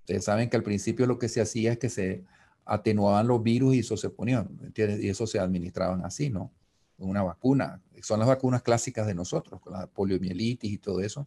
Ustedes 0.06 0.22
saben 0.22 0.48
que 0.48 0.56
al 0.56 0.62
principio 0.62 1.04
lo 1.04 1.18
que 1.18 1.28
se 1.28 1.40
hacía 1.40 1.72
es 1.72 1.78
que 1.78 1.88
se 1.88 2.22
atenuaban 2.64 3.26
los 3.26 3.42
virus 3.42 3.74
y 3.74 3.80
eso 3.80 3.96
se 3.96 4.08
ponía, 4.08 4.46
¿entiendes? 4.62 5.02
Y 5.02 5.08
eso 5.08 5.26
se 5.26 5.40
administraban 5.40 6.04
así, 6.04 6.30
¿no? 6.30 6.52
Una 6.98 7.24
vacuna. 7.24 7.82
Son 8.02 8.20
las 8.20 8.28
vacunas 8.28 8.62
clásicas 8.62 9.08
de 9.08 9.16
nosotros, 9.16 9.60
con 9.60 9.72
la 9.72 9.88
poliomielitis 9.88 10.70
y 10.74 10.78
todo 10.78 11.00
eso. 11.00 11.26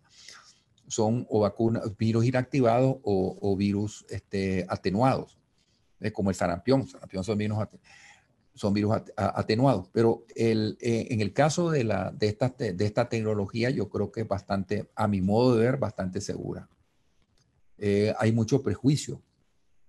Son 0.87 1.27
o 1.29 1.41
vacunas, 1.41 1.83
virus 1.97 2.23
inactivados 2.23 2.99
o, 3.03 3.55
virus 3.57 4.05
este, 4.09 4.65
atenuados, 4.69 5.37
como 6.13 6.29
el 6.29 6.37
sarampión. 6.37 6.87
sarampión 6.87 7.25
son 7.25 7.37
virus 7.37 7.57
atenuados 9.17 9.87
son. 9.87 9.91
Pero 9.91 10.23
el, 10.37 10.77
eh, 10.79 11.07
en 11.09 11.19
el 11.19 11.33
caso 11.33 11.69
de, 11.69 11.83
la, 11.83 12.11
de, 12.11 12.27
esta, 12.27 12.55
de 12.57 12.85
esta 12.85 13.09
tecnología, 13.09 13.71
yo 13.71 13.89
creo 13.89 14.09
que 14.09 14.21
es 14.21 14.27
bastante, 14.29 14.89
a 14.95 15.09
mi 15.09 15.19
modo 15.19 15.57
de 15.57 15.65
ver, 15.65 15.75
bastante 15.75 16.21
segura. 16.21 16.69
Eh, 17.79 18.13
hay 18.19 18.31
mucho 18.31 18.61
prejuicio, 18.61 19.21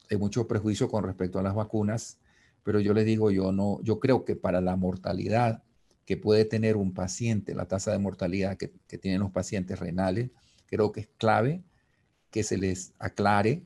hay 0.09 0.17
mucho 0.17 0.47
prejuicio 0.47 0.89
con 0.89 1.05
respecto 1.05 1.39
a 1.39 1.43
las 1.43 1.55
vacunas, 1.55 2.19
pero 2.63 2.81
yo 2.81 2.95
le 2.95 3.05
digo, 3.05 3.31
yo 3.31 3.53
no, 3.53 3.81
yo 3.83 3.99
creo 3.99 4.25
que 4.25 4.37
para 4.37 4.61
la 4.61 4.77
mortalidad 4.77 5.63
que 6.05 6.17
puede 6.17 6.45
tener 6.45 6.77
un 6.77 6.93
paciente, 6.93 7.55
la 7.55 7.67
tasa 7.67 7.93
de 7.93 7.99
mortalidad 7.99 8.57
que, 8.57 8.69
tienen 8.99 9.21
los 9.21 9.31
pacientes 9.31 9.79
renales, 9.79 10.31
creo 10.67 10.93
que 10.93 11.01
es 11.01 11.09
clave 11.17 11.63
que 12.31 12.43
se 12.43 12.59
les 12.59 12.93
aclare 12.99 13.63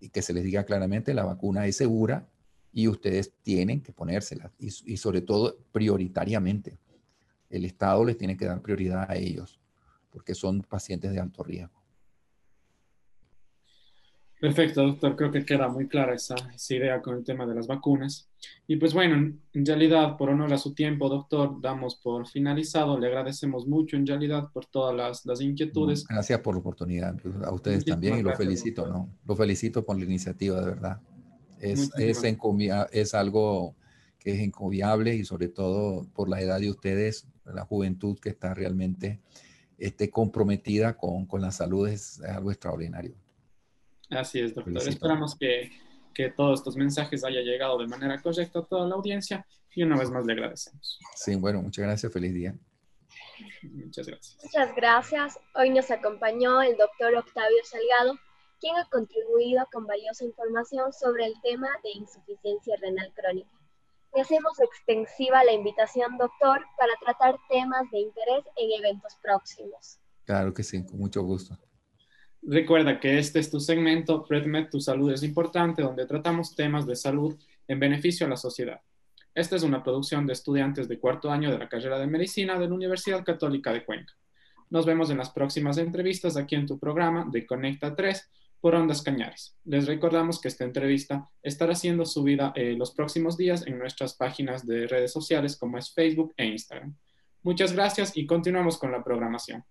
y 0.00 0.10
que 0.10 0.22
se 0.22 0.32
les 0.32 0.44
diga 0.44 0.64
claramente 0.64 1.14
la 1.14 1.24
vacuna 1.24 1.66
es 1.66 1.76
segura, 1.76 2.28
y 2.72 2.86
ustedes 2.86 3.32
tienen 3.42 3.80
que 3.80 3.92
ponérselas 3.92 4.52
y, 4.58 4.66
y, 4.92 4.96
sobre 4.98 5.20
todo 5.20 5.56
prioritariamente. 5.72 6.78
El 7.48 7.64
Estado 7.64 8.04
les 8.04 8.18
tiene 8.18 8.36
que 8.36 8.44
dar 8.44 8.60
prioridad 8.60 9.10
a 9.10 9.16
ellos 9.16 9.58
porque 10.10 10.34
son 10.34 10.62
pacientes 10.62 11.12
de 11.12 11.18
alto 11.18 11.42
riesgo. 11.42 11.77
Perfecto, 14.40 14.82
doctor. 14.82 15.16
Creo 15.16 15.32
que 15.32 15.44
queda 15.44 15.68
muy 15.68 15.88
clara 15.88 16.14
esa, 16.14 16.36
esa, 16.54 16.74
idea 16.74 17.02
con 17.02 17.16
el 17.16 17.24
tema 17.24 17.44
de 17.46 17.54
las 17.54 17.66
vacunas. 17.66 18.28
Y 18.68 18.76
pues 18.76 18.94
bueno, 18.94 19.34
en 19.52 19.66
realidad, 19.66 20.16
por 20.16 20.30
honor 20.30 20.52
a 20.52 20.58
su 20.58 20.74
tiempo, 20.74 21.08
doctor, 21.08 21.60
damos 21.60 21.96
por 21.96 22.26
finalizado. 22.28 22.98
Le 22.98 23.08
agradecemos 23.08 23.66
mucho 23.66 23.96
en 23.96 24.06
realidad 24.06 24.50
por 24.52 24.66
todas 24.66 24.94
las, 24.94 25.26
las 25.26 25.40
inquietudes. 25.40 26.06
Gracias 26.06 26.40
por 26.40 26.54
la 26.54 26.60
oportunidad. 26.60 27.16
A 27.44 27.52
ustedes 27.52 27.84
también 27.84 28.18
y 28.18 28.22
lo 28.22 28.34
felicito, 28.36 28.86
¿no? 28.86 29.08
Lo 29.26 29.34
felicito 29.34 29.84
por 29.84 29.98
la 29.98 30.04
iniciativa, 30.04 30.60
de 30.60 30.66
verdad. 30.66 31.00
Es, 31.58 31.90
es, 31.98 32.22
es, 32.92 33.14
algo 33.14 33.74
que 34.20 34.30
es 34.30 34.40
encomiable 34.40 35.16
y 35.16 35.24
sobre 35.24 35.48
todo 35.48 36.06
por 36.14 36.28
la 36.28 36.40
edad 36.40 36.60
de 36.60 36.70
ustedes, 36.70 37.26
la 37.44 37.64
juventud 37.64 38.16
que 38.20 38.28
está 38.28 38.54
realmente 38.54 39.20
este, 39.78 40.10
comprometida 40.10 40.96
con, 40.96 41.26
con 41.26 41.40
la 41.40 41.50
salud 41.50 41.88
es, 41.88 42.20
algo 42.20 42.52
extraordinario. 42.52 43.14
Así 44.10 44.40
es, 44.40 44.54
doctor. 44.54 44.76
Esperamos 44.88 45.36
que, 45.36 45.70
que, 46.14 46.30
todos 46.30 46.60
estos 46.60 46.76
mensajes 46.76 47.24
hayan 47.24 47.44
llegado 47.44 47.78
de 47.78 47.86
manera 47.86 48.20
correcta 48.20 48.60
a 48.60 48.64
toda 48.64 48.86
la 48.86 48.94
audiencia 48.94 49.46
y 49.74 49.82
una 49.82 49.98
vez 49.98 50.10
más 50.10 50.24
le 50.24 50.32
agradecemos. 50.32 50.98
Sí, 51.14 51.36
bueno, 51.36 51.62
muchas 51.62 51.84
gracias. 51.84 52.12
Feliz 52.12 52.34
día. 52.34 52.54
Muchas 53.62 54.06
gracias. 54.06 54.38
Muchas 54.42 54.74
gracias. 54.74 55.38
Hoy 55.54 55.70
nos 55.70 55.90
acompañó 55.90 56.62
el 56.62 56.76
doctor 56.76 57.14
Octavio 57.14 57.58
Salgado 57.64 58.18
quien 58.60 58.76
ha 58.76 58.88
contribuido 58.90 59.66
con 59.72 59.86
valiosa 59.86 60.24
información 60.24 60.92
sobre 60.92 61.26
el 61.26 61.34
tema 61.42 61.68
de 61.82 61.90
insuficiencia 61.90 62.76
renal 62.80 63.12
crónica. 63.14 63.50
Le 64.14 64.22
hacemos 64.22 64.58
extensiva 64.58 65.44
la 65.44 65.52
invitación, 65.52 66.16
doctor, 66.18 66.64
para 66.76 66.92
tratar 67.04 67.38
temas 67.48 67.90
de 67.92 68.00
interés 68.00 68.44
en 68.56 68.72
eventos 68.72 69.14
próximos. 69.22 69.98
Claro 70.24 70.52
que 70.52 70.62
sí, 70.62 70.84
con 70.84 70.98
mucho 70.98 71.22
gusto. 71.22 71.56
Recuerda 72.50 72.98
que 72.98 73.18
este 73.18 73.40
es 73.40 73.50
tu 73.50 73.60
segmento, 73.60 74.24
PredMed, 74.24 74.70
tu 74.70 74.80
salud 74.80 75.12
es 75.12 75.22
importante, 75.22 75.82
donde 75.82 76.06
tratamos 76.06 76.56
temas 76.56 76.86
de 76.86 76.96
salud 76.96 77.36
en 77.66 77.78
beneficio 77.78 78.24
a 78.24 78.30
la 78.30 78.38
sociedad. 78.38 78.80
Esta 79.34 79.56
es 79.56 79.62
una 79.64 79.84
producción 79.84 80.26
de 80.26 80.32
estudiantes 80.32 80.88
de 80.88 80.98
cuarto 80.98 81.30
año 81.30 81.50
de 81.50 81.58
la 81.58 81.68
carrera 81.68 81.98
de 81.98 82.06
medicina 82.06 82.58
de 82.58 82.66
la 82.66 82.74
Universidad 82.74 83.22
Católica 83.22 83.70
de 83.70 83.84
Cuenca. 83.84 84.14
Nos 84.70 84.86
vemos 84.86 85.10
en 85.10 85.18
las 85.18 85.28
próximas 85.28 85.76
entrevistas 85.76 86.38
aquí 86.38 86.54
en 86.54 86.66
tu 86.66 86.78
programa 86.78 87.26
de 87.30 87.44
Conecta 87.44 87.94
3 87.94 88.30
por 88.62 88.74
Ondas 88.74 89.02
Cañares. 89.02 89.54
Les 89.66 89.86
recordamos 89.86 90.40
que 90.40 90.48
esta 90.48 90.64
entrevista 90.64 91.28
estará 91.42 91.74
siendo 91.74 92.06
subida 92.06 92.54
eh, 92.56 92.74
los 92.78 92.92
próximos 92.92 93.36
días 93.36 93.66
en 93.66 93.78
nuestras 93.78 94.14
páginas 94.14 94.66
de 94.66 94.86
redes 94.86 95.12
sociales 95.12 95.54
como 95.58 95.76
es 95.76 95.92
Facebook 95.92 96.32
e 96.38 96.46
Instagram. 96.46 96.96
Muchas 97.42 97.74
gracias 97.74 98.16
y 98.16 98.24
continuamos 98.24 98.78
con 98.78 98.90
la 98.90 99.04
programación. 99.04 99.62